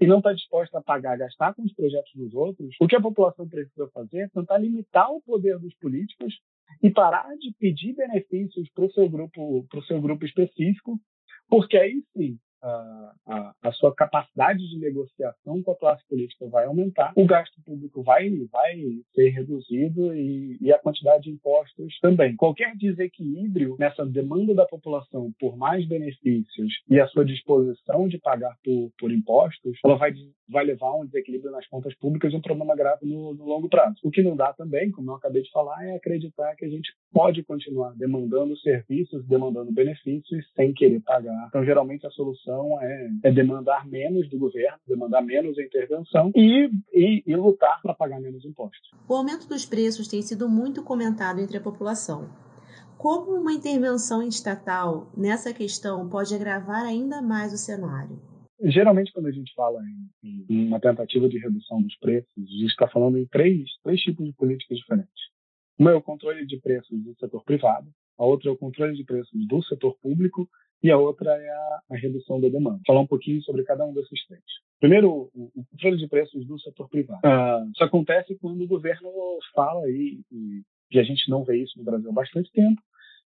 e 0.00 0.06
não 0.06 0.18
está 0.18 0.32
disposta 0.32 0.78
a 0.78 0.82
pagar, 0.82 1.18
gastar 1.18 1.54
com 1.54 1.62
os 1.62 1.74
projetos 1.74 2.10
dos 2.14 2.32
outros, 2.34 2.74
o 2.80 2.88
que 2.88 2.96
a 2.96 3.00
população 3.00 3.46
precisa 3.46 3.86
fazer 3.92 4.20
é 4.20 4.28
tentar 4.28 4.56
limitar 4.56 5.12
o 5.12 5.20
poder 5.20 5.58
dos 5.58 5.74
políticos 5.74 6.34
e 6.82 6.90
parar 6.90 7.28
de 7.36 7.52
pedir 7.58 7.94
benefícios 7.94 8.68
para 8.74 8.86
o 8.86 8.92
seu 8.92 9.08
grupo, 9.08 9.66
para 9.68 9.80
o 9.80 9.84
seu 9.84 10.00
grupo 10.00 10.24
específico, 10.24 10.98
porque 11.48 11.76
aí 11.76 12.02
sim 12.16 12.38
a, 12.62 13.54
a, 13.62 13.72
sua 13.72 13.94
capacidade 13.94 14.58
de 14.58 14.78
negociação 14.78 15.62
com 15.62 15.72
a 15.72 15.76
classe 15.76 16.06
política 16.08 16.46
vai 16.48 16.66
aumentar, 16.66 17.12
o 17.16 17.24
gasto 17.24 17.60
público 17.64 18.02
vai, 18.02 18.28
vai 18.50 18.76
ser 19.14 19.30
reduzido 19.30 20.14
e, 20.14 20.58
e, 20.60 20.72
a 20.72 20.78
quantidade 20.78 21.24
de 21.24 21.30
impostos 21.30 21.98
também. 22.00 22.36
Qualquer 22.36 22.76
desequilíbrio 22.76 23.76
nessa 23.78 24.04
demanda 24.04 24.54
da 24.54 24.66
população 24.66 25.32
por 25.38 25.56
mais 25.56 25.86
benefícios 25.86 26.72
e 26.88 27.00
a 27.00 27.06
sua 27.08 27.24
disposição 27.24 28.08
de 28.08 28.18
pagar 28.18 28.54
por, 28.62 28.90
por 28.98 29.12
impostos, 29.12 29.78
ela 29.84 29.96
vai, 29.96 30.12
vai 30.48 30.64
levar 30.64 30.88
a 30.88 30.96
um 30.96 31.06
desequilíbrio 31.06 31.52
nas 31.52 31.66
contas 31.68 31.94
públicas 31.96 32.32
e 32.32 32.36
um 32.36 32.42
problema 32.42 32.76
grave 32.76 33.06
no, 33.06 33.34
no 33.34 33.44
longo 33.44 33.68
prazo. 33.68 33.96
O 34.04 34.10
que 34.10 34.22
não 34.22 34.36
dá 34.36 34.52
também, 34.52 34.90
como 34.90 35.10
eu 35.10 35.14
acabei 35.14 35.42
de 35.42 35.50
falar, 35.50 35.84
é 35.86 35.96
acreditar 35.96 36.54
que 36.56 36.64
a 36.64 36.68
gente 36.68 36.92
pode 37.12 37.42
continuar 37.42 37.94
demandando 37.96 38.56
serviços, 38.58 39.26
demandando 39.26 39.72
benefícios 39.72 40.44
sem 40.54 40.72
querer 40.72 41.00
pagar. 41.00 41.46
Então, 41.48 41.64
geralmente, 41.64 42.06
a 42.06 42.10
solução 42.10 42.49
solução 42.50 42.82
é, 42.82 43.10
é 43.24 43.30
demandar 43.30 43.86
menos 43.86 44.28
do 44.28 44.38
governo, 44.38 44.78
demandar 44.86 45.22
menos 45.22 45.58
intervenção 45.58 46.32
e, 46.34 46.70
e, 46.92 47.22
e 47.26 47.36
lutar 47.36 47.80
para 47.82 47.94
pagar 47.94 48.20
menos 48.20 48.44
impostos. 48.44 48.90
O 49.08 49.14
aumento 49.14 49.48
dos 49.48 49.64
preços 49.64 50.08
tem 50.08 50.20
sido 50.22 50.48
muito 50.48 50.82
comentado 50.82 51.40
entre 51.40 51.56
a 51.56 51.60
população. 51.60 52.28
Como 52.98 53.32
uma 53.32 53.52
intervenção 53.52 54.22
estatal 54.22 55.10
nessa 55.16 55.54
questão 55.54 56.08
pode 56.08 56.34
agravar 56.34 56.84
ainda 56.84 57.22
mais 57.22 57.52
o 57.52 57.56
cenário? 57.56 58.20
Geralmente, 58.62 59.10
quando 59.12 59.26
a 59.26 59.32
gente 59.32 59.54
fala 59.54 59.80
em, 60.22 60.44
em 60.50 60.66
uma 60.66 60.78
tentativa 60.78 61.26
de 61.26 61.38
redução 61.38 61.80
dos 61.80 61.96
preços, 61.96 62.28
a 62.36 62.40
gente 62.40 62.66
está 62.66 62.86
falando 62.88 63.16
em 63.16 63.24
três, 63.24 63.70
três 63.82 63.98
tipos 64.00 64.26
de 64.26 64.34
políticas 64.34 64.76
diferentes. 64.76 65.30
Uma 65.78 65.92
é 65.92 65.94
o 65.94 66.02
controle 66.02 66.44
de 66.44 66.58
preços 66.58 67.02
do 67.02 67.16
setor 67.18 67.42
privado, 67.42 67.88
a 68.20 68.24
outra 68.24 68.50
é 68.50 68.52
o 68.52 68.56
controle 68.56 68.94
de 68.94 69.02
preços 69.02 69.48
do 69.48 69.62
setor 69.64 69.96
público 70.02 70.46
e 70.82 70.90
a 70.90 70.98
outra 70.98 71.30
é 71.30 71.48
a, 71.48 71.80
a 71.92 71.96
redução 71.96 72.40
da 72.40 72.48
demanda. 72.48 72.78
Falar 72.86 73.00
um 73.00 73.06
pouquinho 73.06 73.42
sobre 73.42 73.64
cada 73.64 73.84
um 73.84 73.94
desses 73.94 74.26
três. 74.26 74.42
Primeiro, 74.78 75.30
o, 75.34 75.50
controle 75.70 75.96
de 75.96 76.06
preços 76.06 76.46
do 76.46 76.58
setor 76.60 76.88
privado. 76.88 77.20
Ah, 77.24 77.64
isso 77.74 77.82
acontece 77.82 78.36
quando 78.40 78.62
o 78.62 78.68
governo 78.68 79.10
fala 79.54 79.88
e, 79.88 80.20
e 80.90 80.98
a 80.98 81.02
gente 81.02 81.30
não 81.30 81.44
vê 81.44 81.62
isso 81.62 81.78
no 81.78 81.84
Brasil 81.84 82.10
há 82.10 82.12
bastante 82.12 82.50
tempo, 82.52 82.80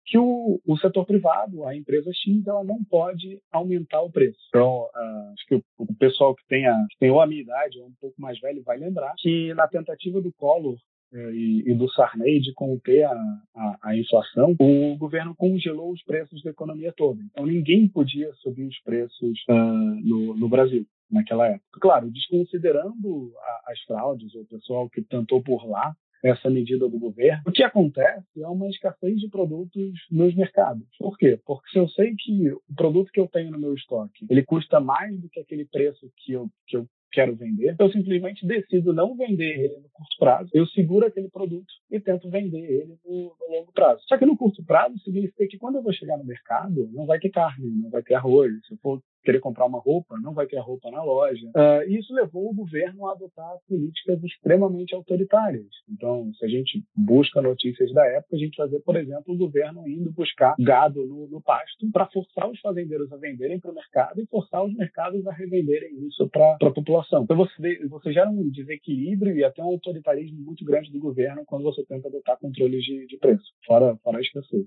que 0.05 0.17
o, 0.17 0.59
o, 0.65 0.77
setor 0.77 1.05
privado, 1.05 1.65
a 1.65 1.75
empresa 1.75 2.11
X, 2.11 2.47
ela 2.47 2.63
não 2.63 2.83
pode 2.83 3.39
aumentar 3.51 4.01
o 4.01 4.11
preço. 4.11 4.39
Então, 4.49 4.89
uh, 4.95 5.33
acho 5.33 5.45
que 5.47 5.55
o, 5.55 5.63
o, 5.77 5.95
pessoal 5.95 6.33
que 6.33 6.43
tem, 6.47 6.65
a, 6.65 6.73
que 6.89 6.97
tem 6.97 7.11
ou 7.11 7.21
a 7.21 7.27
minha 7.27 7.41
idade 7.41 7.79
ou 7.79 7.87
um 7.87 7.93
pouco 8.01 8.19
mais 8.19 8.39
velho 8.39 8.63
vai 8.63 8.77
lembrar 8.77 9.13
que 9.19 9.53
na 9.53 9.67
tentativa 9.67 10.19
do 10.19 10.33
Collor 10.33 10.77
e, 11.11 11.63
e, 11.65 11.73
do 11.73 11.89
Sarney 11.89 12.39
de 12.39 12.53
conter 12.53 13.03
a, 13.05 13.41
a, 13.55 13.79
a, 13.83 13.97
inflação, 13.97 14.55
o 14.59 14.95
governo 14.97 15.35
congelou 15.35 15.91
os 15.91 16.03
preços 16.03 16.41
da 16.43 16.51
economia 16.51 16.93
toda. 16.95 17.21
Então 17.31 17.45
ninguém 17.45 17.87
podia 17.87 18.31
subir 18.35 18.65
os 18.65 18.79
preços 18.81 19.39
uh, 19.49 19.53
no, 19.53 20.35
no, 20.35 20.49
Brasil 20.49 20.85
naquela 21.09 21.47
época. 21.47 21.79
Claro, 21.81 22.11
desconsiderando 22.11 23.31
a, 23.37 23.71
as 23.71 23.81
fraudes, 23.81 24.33
o 24.35 24.45
pessoal 24.45 24.89
que 24.89 25.01
tentou 25.01 25.43
lá 25.65 25.95
essa 26.23 26.49
medida 26.49 26.87
do 26.89 26.99
governo, 26.99 27.43
o 27.47 27.51
que 27.51 27.63
acontece 27.63 28.41
é 28.41 28.47
uma 28.47 28.67
escassez 28.67 29.19
de 29.19 29.29
produtos 29.29 29.93
nos 30.11 30.35
mercados. 30.35 30.85
Por 30.97 31.17
quê? 31.17 31.39
Porque 31.45 31.69
se 31.71 31.79
eu 31.79 31.87
sei 31.89 32.13
que 32.17 32.51
o 32.51 32.75
produto 32.75 33.11
que 33.11 33.19
eu 33.19 33.27
tenho 33.27 33.51
no 33.51 33.59
meu 33.59 33.73
estoque 33.73 34.25
ele 34.29 34.43
custa 34.43 34.79
mais 34.79 35.17
do 35.19 35.29
que 35.29 35.39
aquele 35.39 35.65
preço 35.65 36.11
que 36.17 36.33
eu, 36.33 36.49
que 36.67 36.77
eu 36.77 36.87
quero 37.11 37.35
vender, 37.35 37.75
eu 37.77 37.91
simplesmente 37.91 38.45
decido 38.45 38.93
não 38.93 39.15
vender 39.15 39.59
ele 39.59 39.75
no 39.77 39.89
curto 39.89 40.17
prazo, 40.17 40.49
eu 40.53 40.65
seguro 40.67 41.05
aquele 41.05 41.29
produto 41.29 41.71
e 41.91 41.99
tento 41.99 42.29
vender 42.29 42.59
ele 42.59 42.95
no, 43.05 43.35
no 43.39 43.55
longo 43.55 43.71
prazo. 43.73 44.01
Só 44.07 44.17
que 44.17 44.25
no 44.25 44.37
curto 44.37 44.63
prazo 44.63 44.97
significa 44.99 45.47
que 45.47 45.57
quando 45.57 45.75
eu 45.75 45.83
vou 45.83 45.93
chegar 45.93 46.17
no 46.17 46.25
mercado, 46.25 46.89
não 46.93 47.05
vai 47.05 47.19
ter 47.19 47.29
carne, 47.29 47.69
não 47.81 47.89
vai 47.89 48.03
ter 48.03 48.15
arroz. 48.15 48.51
Se 48.65 48.73
eu 48.73 48.77
for 48.77 49.01
querer 49.23 49.39
comprar 49.39 49.65
uma 49.65 49.79
roupa, 49.79 50.15
não 50.21 50.33
vai 50.33 50.47
ter 50.47 50.57
a 50.57 50.61
roupa 50.61 50.89
na 50.91 51.03
loja. 51.03 51.45
Uh, 51.47 51.89
e 51.89 51.99
isso 51.99 52.13
levou 52.13 52.49
o 52.49 52.53
governo 52.53 53.07
a 53.07 53.13
adotar 53.13 53.57
políticas 53.67 54.23
extremamente 54.23 54.95
autoritárias. 54.95 55.67
Então, 55.89 56.31
se 56.33 56.45
a 56.45 56.47
gente 56.47 56.83
busca 56.95 57.41
notícias 57.41 57.93
da 57.93 58.05
época, 58.05 58.35
a 58.35 58.39
gente 58.39 58.57
vai 58.57 58.67
ver, 58.67 58.81
por 58.81 58.95
exemplo, 58.95 59.33
o 59.33 59.37
governo 59.37 59.87
indo 59.87 60.11
buscar 60.11 60.55
gado 60.59 61.05
no, 61.05 61.27
no 61.27 61.41
pasto 61.41 61.89
para 61.91 62.07
forçar 62.07 62.49
os 62.49 62.59
fazendeiros 62.59 63.11
a 63.11 63.17
venderem 63.17 63.59
para 63.59 63.71
o 63.71 63.75
mercado 63.75 64.21
e 64.21 64.27
forçar 64.27 64.63
os 64.63 64.73
mercados 64.75 65.25
a 65.27 65.33
revenderem 65.33 66.07
isso 66.07 66.27
para 66.29 66.57
a 66.61 66.71
população. 66.71 67.23
Então, 67.23 67.37
você, 67.37 67.87
você 67.87 68.13
gera 68.13 68.29
um 68.29 68.49
desequilíbrio 68.49 69.35
e 69.35 69.43
até 69.43 69.61
um 69.61 69.67
autoritarismo 69.67 70.39
muito 70.41 70.63
grande 70.63 70.91
do 70.91 70.99
governo 70.99 71.43
quando 71.45 71.63
você 71.63 71.83
tenta 71.85 72.07
adotar 72.07 72.37
controles 72.39 72.83
de, 72.83 73.05
de 73.07 73.17
preço, 73.17 73.43
fora, 73.65 73.95
fora 74.03 74.17
a 74.17 74.21
escassez. 74.21 74.65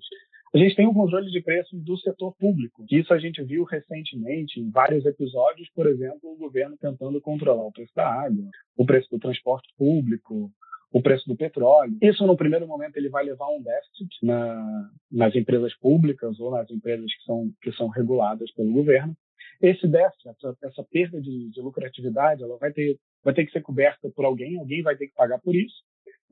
A 0.55 0.59
gente 0.59 0.77
tem 0.77 0.87
o 0.87 0.93
controle 0.93 1.31
de 1.31 1.41
preços 1.41 1.83
do 1.83 1.97
setor 1.97 2.35
público. 2.37 2.85
Isso 2.91 3.15
a 3.15 3.19
gente 3.19 3.43
viu 3.43 3.65
recentemente 3.65 4.61
em 4.61 4.71
vários 4.71 5.07
episódios, 5.07 5.71
por 5.75 5.87
exemplo, 5.87 6.31
o 6.31 6.37
governo 6.37 6.77
tentando 6.77 7.19
controlar 7.23 7.65
o 7.65 7.73
preço 7.73 7.93
da 7.97 8.07
água, 8.07 8.45
o 8.77 8.85
preço 8.85 9.09
do 9.11 9.19
transporte 9.19 9.73
público, 9.79 10.53
o 10.93 11.01
preço 11.01 11.27
do 11.27 11.35
petróleo. 11.35 11.97
Isso, 12.03 12.27
no 12.27 12.37
primeiro 12.37 12.67
momento, 12.67 12.99
ele 12.99 13.09
vai 13.09 13.25
levar 13.25 13.47
a 13.47 13.57
um 13.57 13.62
déficit 13.62 14.09
na, 14.23 14.91
nas 15.11 15.35
empresas 15.35 15.75
públicas 15.79 16.38
ou 16.38 16.51
nas 16.51 16.71
empresas 16.71 17.07
que 17.07 17.25
são, 17.25 17.51
que 17.62 17.73
são 17.73 17.88
reguladas 17.88 18.53
pelo 18.53 18.75
governo. 18.75 19.17
Esse 19.62 19.88
déficit, 19.88 20.29
essa, 20.29 20.57
essa 20.65 20.85
perda 20.85 21.19
de, 21.19 21.49
de 21.49 21.61
lucratividade, 21.62 22.43
ela 22.43 22.59
vai 22.59 22.73
ter, 22.73 22.99
vai 23.25 23.33
ter 23.33 23.47
que 23.47 23.53
ser 23.53 23.62
coberta 23.62 24.11
por 24.15 24.27
alguém, 24.27 24.59
alguém 24.59 24.83
vai 24.83 24.97
ter 24.97 25.07
que 25.07 25.15
pagar 25.15 25.38
por 25.41 25.57
isso. 25.57 25.83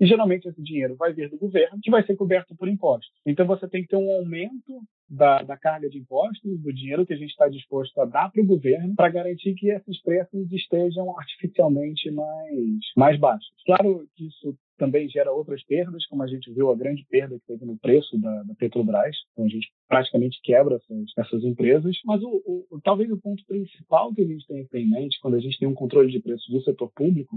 E 0.00 0.06
geralmente 0.06 0.48
esse 0.48 0.62
dinheiro 0.62 0.96
vai 0.96 1.12
vir 1.12 1.28
do 1.28 1.36
governo, 1.36 1.78
que 1.82 1.90
vai 1.90 2.04
ser 2.04 2.16
coberto 2.16 2.56
por 2.56 2.68
impostos. 2.68 3.12
Então 3.26 3.46
você 3.46 3.68
tem 3.68 3.82
que 3.82 3.88
ter 3.88 3.96
um 3.96 4.10
aumento 4.10 4.82
da, 5.10 5.42
da 5.42 5.56
carga 5.56 5.88
de 5.88 5.98
impostos, 5.98 6.60
do 6.60 6.72
dinheiro 6.72 7.04
que 7.04 7.12
a 7.12 7.16
gente 7.16 7.30
está 7.30 7.48
disposto 7.48 8.00
a 8.00 8.04
dar 8.04 8.30
para 8.30 8.40
o 8.40 8.46
governo, 8.46 8.94
para 8.94 9.08
garantir 9.08 9.54
que 9.54 9.68
esses 9.68 10.00
preços 10.00 10.50
estejam 10.52 11.18
artificialmente 11.18 12.10
mais, 12.12 12.78
mais 12.96 13.18
baixos. 13.18 13.50
Claro 13.66 14.06
que 14.14 14.26
isso 14.28 14.56
também 14.78 15.08
gera 15.10 15.30
outras 15.30 15.62
perdas, 15.64 16.06
como 16.06 16.22
a 16.22 16.26
gente 16.26 16.50
viu 16.52 16.70
a 16.70 16.76
grande 16.76 17.04
perda 17.10 17.38
que 17.38 17.46
teve 17.46 17.66
no 17.66 17.78
preço 17.78 18.18
da, 18.18 18.42
da 18.44 18.54
Petrobras. 18.54 19.14
Então 19.32 19.44
a 19.44 19.48
gente 19.48 19.68
praticamente 19.86 20.40
quebra 20.42 20.76
essas, 20.76 21.04
essas 21.18 21.44
empresas. 21.44 21.96
Mas 22.04 22.22
o, 22.22 22.66
o, 22.70 22.80
talvez 22.82 23.10
o 23.10 23.20
ponto 23.20 23.44
principal 23.46 24.14
que 24.14 24.22
a 24.22 24.26
gente 24.26 24.46
tem 24.46 24.64
que 24.64 24.70
ter 24.70 24.80
em 24.80 24.88
mente 24.88 25.18
quando 25.20 25.34
a 25.34 25.40
gente 25.40 25.58
tem 25.58 25.68
um 25.68 25.74
controle 25.74 26.10
de 26.10 26.20
preços 26.20 26.48
do 26.48 26.62
setor 26.62 26.90
público 26.94 27.36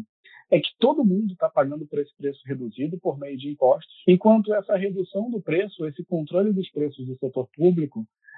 é 0.52 0.60
que 0.60 0.70
todo 0.80 1.04
mundo 1.04 1.34
está 1.34 1.50
pagando 1.50 1.86
por 1.88 2.00
esse 2.00 2.16
preço 2.16 2.40
reduzido 2.46 3.00
por 3.00 3.18
meio 3.18 3.38
de 3.38 3.50
impostos, 3.50 3.92
enquanto 4.08 4.54
essa 4.54 4.76
redução 4.76 5.30
do 5.32 5.42
preço, 5.42 5.86
esse 5.88 6.04
controle 6.06 6.54
dos 6.54 6.70
preços 6.70 7.06
do 7.06 7.18
setor 7.18 7.48
público, 7.56 7.63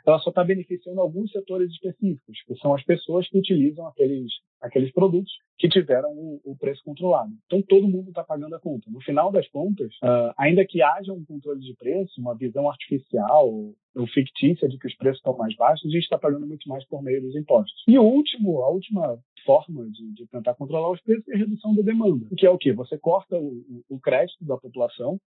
ela 0.06 0.20
só 0.20 0.30
está 0.30 0.44
beneficiando 0.44 1.02
alguns 1.02 1.32
setores 1.32 1.72
específicos, 1.72 2.44
que 2.46 2.56
são 2.56 2.74
as 2.74 2.84
pessoas 2.84 3.28
que 3.28 3.40
utilizam 3.40 3.88
aqueles, 3.88 4.32
aqueles 4.62 4.92
produtos 4.92 5.32
que 5.58 5.68
tiveram 5.68 6.12
o, 6.12 6.40
o 6.44 6.56
preço 6.56 6.84
controlado. 6.84 7.32
Então, 7.48 7.62
todo 7.64 7.88
mundo 7.88 8.10
está 8.10 8.24
pagando 8.24 8.56
a 8.56 8.60
conta. 8.60 8.90
No 8.92 9.02
final 9.02 9.32
das 9.32 9.48
contas, 9.50 9.92
uh, 10.04 10.32
ainda 10.38 10.66
que 10.66 10.82
haja 10.82 11.12
um 11.12 11.26
controle 11.26 11.60
de 11.60 11.74
preço, 11.76 12.22
uma 12.22 12.36
visão 12.36 12.70
artificial 12.70 13.50
ou 13.50 14.08
fictícia 14.08 14.68
de 14.68 14.78
que 14.78 14.88
os 14.88 14.96
preços 14.96 15.18
estão 15.18 15.36
mais 15.38 15.56
baixos, 15.56 15.88
a 15.88 15.90
gente 15.90 16.04
está 16.04 16.18
pagando 16.18 16.46
muito 16.46 16.68
mais 16.70 16.86
por 16.86 17.02
meio 17.02 17.22
dos 17.22 17.36
impostos. 17.36 17.84
E 17.88 17.98
o 17.98 18.04
último, 18.04 18.62
a 18.62 18.70
última 18.70 19.18
forma 19.46 19.90
de, 19.90 20.14
de 20.14 20.28
tentar 20.28 20.54
controlar 20.56 20.92
os 20.92 21.02
preços 21.02 21.28
é 21.30 21.36
a 21.36 21.38
redução 21.38 21.74
da 21.74 21.82
demanda, 21.82 22.28
que 22.38 22.46
é 22.46 22.50
o 22.50 22.58
quê? 22.58 22.74
Você 22.74 22.98
corta 22.98 23.38
o, 23.38 23.64
o 23.90 24.00
crédito 24.00 24.44
da 24.44 24.58
população, 24.58 25.20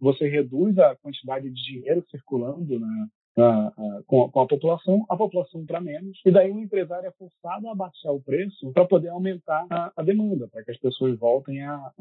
você 0.00 0.28
reduz 0.28 0.76
a 0.78 0.96
quantidade 0.96 1.48
de 1.48 1.62
dinheiro 1.62 2.04
circulando 2.10 2.78
na, 2.78 3.06
a, 3.38 4.02
com, 4.06 4.24
a, 4.24 4.30
com, 4.30 4.40
a 4.40 4.46
população, 4.46 5.04
a 5.08 5.16
população 5.16 5.64
para 5.64 5.80
menos, 5.80 6.20
e 6.24 6.30
daí 6.30 6.50
o 6.50 6.58
empresário 6.58 7.08
é 7.08 7.12
forçado 7.12 7.68
a 7.68 7.74
baixar 7.74 8.12
o 8.12 8.22
preço 8.22 8.72
para 8.72 8.86
poder 8.86 9.08
aumentar 9.08 9.66
a, 9.70 10.02
demanda, 10.02 10.48
para 10.48 10.64
que 10.64 10.70
as 10.70 10.78
pessoas 10.78 11.18
voltem 11.18 11.62
a, 11.62 11.92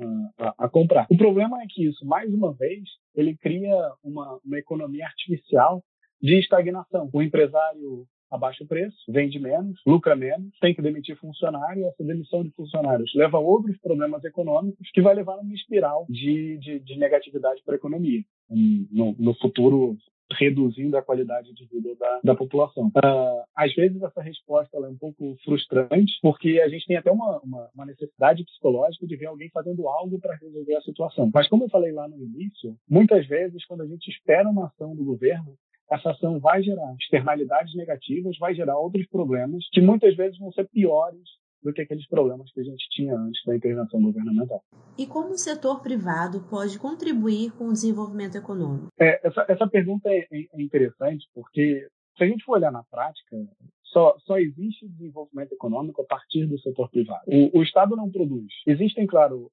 a, 0.57 0.69
comprar. 0.69 1.05
O 1.09 1.17
problema 1.17 1.61
é 1.61 1.65
que 1.69 1.85
isso, 1.85 2.05
mais 2.05 2.33
uma 2.33 2.53
vez, 2.53 2.83
ele 3.15 3.35
cria 3.37 3.75
uma, 4.03 4.39
uma 4.45 4.57
economia 4.57 5.05
artificial 5.05 5.83
de 6.21 6.39
estagnação. 6.39 7.09
O 7.11 7.21
empresário 7.21 8.05
abaixa 8.31 8.63
o 8.63 8.67
preço, 8.67 8.97
vende 9.07 9.39
menos, 9.39 9.79
lucra 9.85 10.15
menos, 10.15 10.57
tem 10.59 10.73
que 10.73 10.81
demitir 10.81 11.15
funcionário, 11.17 11.81
e 11.81 11.85
essa 11.85 12.03
demissão 12.03 12.43
de 12.43 12.51
funcionários 12.51 13.13
leva 13.15 13.37
a 13.37 13.41
outros 13.41 13.77
problemas 13.79 14.23
econômicos 14.23 14.89
que 14.91 15.01
vai 15.01 15.13
levar 15.13 15.33
a 15.33 15.41
uma 15.41 15.53
espiral 15.53 16.05
de, 16.09 16.57
de, 16.57 16.79
de 16.79 16.97
negatividade 16.97 17.61
para 17.63 17.75
a 17.75 17.77
economia. 17.77 18.23
No, 18.49 19.15
no 19.17 19.33
futuro 19.35 19.97
reduzindo 20.33 20.97
a 20.97 21.01
qualidade 21.01 21.53
de 21.53 21.65
vida 21.65 21.95
da, 21.95 22.19
da 22.23 22.35
população. 22.35 22.87
Uh, 22.87 23.43
às 23.55 23.73
vezes 23.73 24.01
essa 24.01 24.21
resposta 24.21 24.77
é 24.77 24.87
um 24.87 24.97
pouco 24.97 25.35
frustrante, 25.43 26.13
porque 26.21 26.59
a 26.61 26.69
gente 26.69 26.85
tem 26.85 26.97
até 26.97 27.11
uma, 27.11 27.39
uma, 27.41 27.69
uma 27.73 27.85
necessidade 27.85 28.43
psicológica 28.43 29.05
de 29.05 29.15
ver 29.15 29.27
alguém 29.27 29.49
fazendo 29.49 29.87
algo 29.87 30.19
para 30.19 30.35
resolver 30.35 30.75
a 30.75 30.81
situação. 30.81 31.29
Mas 31.33 31.47
como 31.47 31.65
eu 31.65 31.69
falei 31.69 31.91
lá 31.91 32.07
no 32.07 32.17
início, 32.17 32.75
muitas 32.89 33.25
vezes 33.27 33.65
quando 33.65 33.81
a 33.81 33.87
gente 33.87 34.09
espera 34.09 34.49
uma 34.49 34.67
ação 34.67 34.95
do 34.95 35.03
governo, 35.03 35.55
essa 35.91 36.11
ação 36.11 36.39
vai 36.39 36.63
gerar 36.63 36.95
externalidades 36.99 37.75
negativas, 37.75 38.37
vai 38.39 38.55
gerar 38.55 38.77
outros 38.77 39.05
problemas 39.07 39.63
que 39.71 39.81
muitas 39.81 40.15
vezes 40.15 40.37
vão 40.39 40.51
ser 40.51 40.67
piores 40.69 41.21
do 41.65 41.73
que 41.73 41.81
aqueles 41.81 42.07
problemas 42.07 42.51
que 42.53 42.61
a 42.61 42.63
gente 42.63 42.87
tinha 42.91 43.15
antes 43.15 43.43
da 43.43 43.55
intervenção 43.55 43.99
governamental. 44.01 44.63
E 44.97 45.07
como 45.07 45.31
o 45.31 45.37
setor 45.37 45.81
privado 45.81 46.41
pode 46.47 46.77
contribuir 46.77 47.51
com 47.53 47.69
o 47.69 47.73
desenvolvimento 47.73 48.37
econômico? 48.37 48.87
É, 48.99 49.27
essa, 49.27 49.45
essa 49.49 49.67
pergunta 49.67 50.07
é, 50.09 50.27
é 50.31 50.61
interessante 50.61 51.27
porque 51.33 51.87
se 52.15 52.23
a 52.23 52.27
gente 52.27 52.45
for 52.45 52.53
olhar 52.53 52.71
na 52.71 52.83
prática, 52.83 53.35
só, 53.83 54.15
só 54.19 54.37
existe 54.37 54.87
desenvolvimento 54.89 55.53
econômico 55.53 56.01
a 56.01 56.05
partir 56.05 56.45
do 56.45 56.59
setor 56.59 56.89
privado. 56.89 57.23
O, 57.27 57.59
o 57.59 57.63
Estado 57.63 57.95
não 57.95 58.11
produz. 58.11 58.47
Existem, 58.67 59.07
claro, 59.07 59.49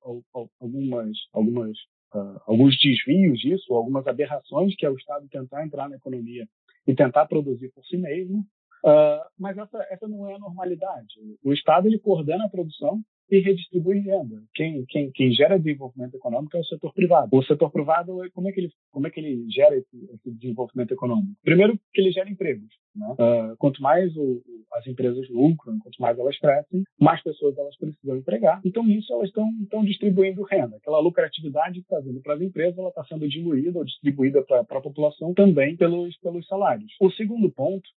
algumas, 0.60 1.16
algumas, 1.32 1.70
uh, 2.14 2.40
alguns 2.46 2.76
desvios 2.78 3.38
disso, 3.40 3.72
algumas 3.72 4.06
aberrações 4.06 4.76
que 4.76 4.84
é 4.84 4.90
o 4.90 4.96
Estado 4.96 5.26
tentar 5.30 5.64
entrar 5.64 5.88
na 5.88 5.96
economia 5.96 6.46
e 6.86 6.94
tentar 6.94 7.26
produzir 7.26 7.70
por 7.72 7.84
si 7.86 7.96
mesmo, 7.96 8.44
Uh, 8.84 9.22
mas 9.38 9.56
essa, 9.56 9.86
essa 9.90 10.08
não 10.08 10.28
é 10.28 10.34
a 10.34 10.38
normalidade. 10.38 11.14
O 11.44 11.52
Estado 11.52 11.86
ele 11.86 11.98
coordena 11.98 12.44
a 12.46 12.48
produção 12.48 13.00
e 13.30 13.38
redistribui 13.38 14.00
renda. 14.00 14.42
Quem, 14.54 14.84
quem, 14.86 15.10
quem 15.10 15.32
gera 15.32 15.58
desenvolvimento 15.58 16.14
econômico 16.14 16.54
é 16.54 16.60
o 16.60 16.64
setor 16.64 16.92
privado. 16.92 17.30
O 17.32 17.42
setor 17.42 17.70
privado, 17.70 18.18
como 18.34 18.48
é 18.48 18.52
que 18.52 18.60
ele, 18.60 18.70
como 18.90 19.06
é 19.06 19.10
que 19.10 19.20
ele 19.20 19.48
gera 19.50 19.74
esse, 19.74 19.96
esse 20.12 20.30
desenvolvimento 20.32 20.92
econômico? 20.92 21.32
Primeiro, 21.42 21.78
que 21.94 22.00
ele 22.02 22.12
gera 22.12 22.28
empregos. 22.28 22.68
Né? 22.94 23.06
Uh, 23.12 23.56
quanto 23.56 23.80
mais 23.80 24.14
o, 24.16 24.42
as 24.74 24.86
empresas 24.86 25.26
lucram, 25.30 25.78
quanto 25.78 25.96
mais 25.98 26.18
elas 26.18 26.38
crescem, 26.38 26.82
mais 27.00 27.22
pessoas 27.22 27.56
elas 27.56 27.76
precisam 27.78 28.16
empregar. 28.16 28.60
Então, 28.66 28.86
isso 28.88 29.10
elas 29.14 29.28
estão 29.28 29.82
distribuindo 29.82 30.42
renda. 30.42 30.76
Aquela 30.76 31.00
lucratividade 31.00 31.80
que 31.80 31.86
está 31.86 32.00
vindo 32.00 32.20
para 32.20 32.34
as 32.34 32.40
empresas, 32.42 32.76
ela 32.76 32.90
está 32.90 33.02
sendo 33.04 33.26
diluída 33.26 33.78
ou 33.78 33.84
distribuída 33.84 34.42
para 34.42 34.60
a 34.60 34.82
população 34.82 35.32
também 35.32 35.74
pelos, 35.74 36.14
pelos 36.18 36.46
salários. 36.46 36.92
O 37.00 37.10
segundo 37.10 37.50
ponto 37.50 37.88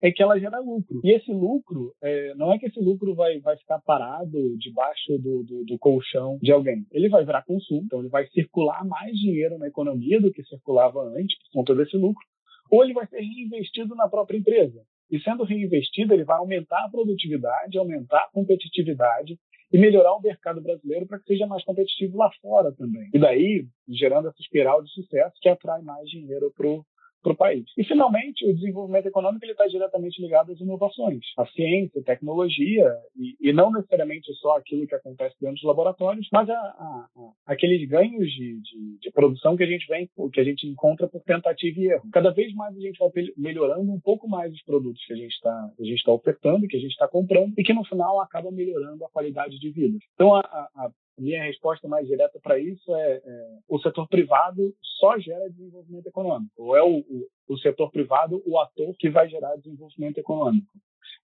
é 0.00 0.12
que 0.12 0.22
ela 0.22 0.38
gera 0.38 0.60
lucro. 0.60 1.00
E 1.02 1.10
esse 1.10 1.32
lucro, 1.32 1.92
é, 2.02 2.34
não 2.34 2.52
é 2.52 2.58
que 2.58 2.66
esse 2.66 2.80
lucro 2.80 3.14
vai, 3.14 3.38
vai 3.40 3.56
ficar 3.56 3.80
parado 3.80 4.56
debaixo 4.58 5.18
do, 5.18 5.42
do, 5.42 5.64
do, 5.64 5.78
colchão 5.78 6.38
de 6.40 6.52
alguém. 6.52 6.86
Ele 6.92 7.08
vai 7.08 7.24
virar 7.24 7.44
consumo, 7.44 7.82
então 7.84 8.00
ele 8.00 8.08
vai 8.08 8.26
circular 8.28 8.84
mais 8.86 9.16
dinheiro 9.16 9.58
na 9.58 9.66
economia 9.66 10.20
do 10.20 10.32
que 10.32 10.42
circulava 10.44 11.00
antes, 11.00 11.36
por 11.38 11.60
conta 11.60 11.74
desse 11.74 11.96
lucro, 11.96 12.24
ou 12.70 12.84
ele 12.84 12.94
vai 12.94 13.06
ser 13.06 13.20
reinvestido 13.20 13.94
na 13.94 14.08
própria 14.08 14.38
empresa. 14.38 14.80
E 15.10 15.18
sendo 15.20 15.42
reinvestido, 15.44 16.12
ele 16.12 16.24
vai 16.24 16.36
aumentar 16.36 16.84
a 16.84 16.90
produtividade, 16.90 17.78
aumentar 17.78 18.24
a 18.24 18.30
competitividade 18.30 19.38
e 19.72 19.78
melhorar 19.78 20.14
o 20.14 20.20
mercado 20.20 20.62
brasileiro 20.62 21.06
para 21.06 21.18
que 21.18 21.26
seja 21.26 21.46
mais 21.46 21.64
competitivo 21.64 22.16
lá 22.16 22.30
fora 22.40 22.72
também. 22.72 23.08
E 23.12 23.18
daí, 23.18 23.66
gerando 23.88 24.28
essa 24.28 24.40
espiral 24.40 24.82
de 24.82 24.90
sucesso 24.90 25.34
que 25.40 25.48
atrai 25.48 25.82
mais 25.82 26.08
dinheiro 26.08 26.52
para 26.56 26.66
o 26.66 26.84
para 27.22 27.32
o 27.32 27.36
país. 27.36 27.64
E, 27.76 27.84
finalmente, 27.84 28.46
o 28.46 28.54
desenvolvimento 28.54 29.06
econômico 29.06 29.44
está 29.44 29.66
diretamente 29.66 30.20
ligado 30.22 30.52
às 30.52 30.60
inovações, 30.60 31.20
à 31.36 31.46
ciência, 31.46 32.00
à 32.00 32.04
tecnologia, 32.04 32.92
e, 33.16 33.36
e, 33.40 33.52
não 33.52 33.72
necessariamente 33.72 34.32
só 34.34 34.56
aquilo 34.56 34.86
que 34.86 34.94
acontece 34.94 35.34
dentro 35.40 35.56
dos 35.56 35.64
laboratórios, 35.64 36.28
mas 36.32 36.48
a, 36.48 36.54
a, 36.54 37.08
a, 37.16 37.52
aqueles 37.52 37.88
ganhos 37.88 38.30
de, 38.30 38.60
de, 38.60 38.98
de, 39.00 39.10
produção 39.10 39.56
que 39.56 39.64
a 39.64 39.66
gente 39.66 39.86
vem, 39.88 40.08
que 40.32 40.40
a 40.40 40.44
gente 40.44 40.66
encontra 40.66 41.08
por 41.08 41.22
tentativa 41.22 41.80
e 41.80 41.86
erro. 41.88 42.08
Cada 42.12 42.30
vez 42.30 42.54
mais 42.54 42.76
a 42.76 42.80
gente 42.80 42.98
vai 42.98 43.10
melhorando 43.36 43.90
um 43.90 44.00
pouco 44.00 44.28
mais 44.28 44.52
os 44.52 44.62
produtos 44.62 45.04
que 45.04 45.12
a 45.12 45.16
gente 45.16 45.32
está 45.32 45.70
tá 46.04 46.12
ofertando, 46.12 46.66
que 46.66 46.76
a 46.76 46.80
gente 46.80 46.92
está 46.92 47.08
comprando, 47.08 47.52
e 47.56 47.62
que 47.62 47.72
no 47.72 47.84
final 47.84 48.20
acaba 48.20 48.50
melhorando 48.50 49.04
a 49.04 49.10
qualidade 49.10 49.58
de 49.58 49.70
vida. 49.70 49.98
Então, 50.14 50.34
a, 50.34 50.40
a, 50.40 50.90
minha 51.18 51.42
resposta 51.44 51.88
mais 51.88 52.06
direta 52.06 52.38
para 52.42 52.58
isso 52.58 52.94
é, 52.94 53.16
é, 53.24 53.46
o 53.68 53.78
setor 53.78 54.08
privado 54.08 54.74
só 54.98 55.18
gera 55.18 55.50
desenvolvimento 55.50 56.06
econômico, 56.06 56.52
ou 56.56 56.76
é 56.76 56.82
o, 56.82 56.98
o, 56.98 57.28
o, 57.48 57.58
setor 57.58 57.90
privado 57.90 58.42
o 58.46 58.58
ator 58.58 58.94
que 58.98 59.10
vai 59.10 59.28
gerar 59.28 59.56
desenvolvimento 59.56 60.18
econômico. 60.18 60.72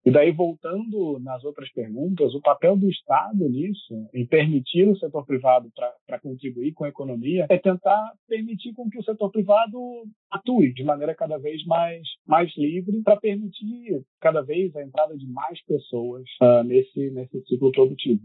E 0.05 0.11
daí, 0.11 0.31
voltando 0.31 1.17
nas 1.19 1.45
outras 1.45 1.71
perguntas, 1.71 2.33
o 2.33 2.41
papel 2.41 2.75
do 2.75 2.89
Estado 2.89 3.47
nisso, 3.49 4.09
em 4.13 4.25
permitir 4.25 4.85
o 4.85 4.97
setor 4.97 5.25
privado 5.25 5.71
para 6.05 6.19
contribuir 6.19 6.73
com 6.73 6.83
a 6.83 6.89
economia, 6.89 7.45
é 7.49 7.57
tentar 7.57 8.11
permitir 8.27 8.73
com 8.73 8.89
que 8.89 8.99
o 8.99 9.03
setor 9.03 9.31
privado 9.31 9.79
atue 10.29 10.73
de 10.73 10.83
maneira 10.83 11.15
cada 11.15 11.37
vez 11.37 11.65
mais, 11.65 12.01
mais 12.27 12.51
livre 12.57 13.01
para 13.01 13.15
permitir 13.15 14.03
cada 14.19 14.41
vez 14.41 14.75
a 14.75 14.83
entrada 14.83 15.17
de 15.17 15.25
mais 15.25 15.63
pessoas 15.65 16.23
uh, 16.41 16.63
nesse, 16.65 17.09
nesse 17.11 17.41
ciclo 17.45 17.71
produtivo. 17.71 18.19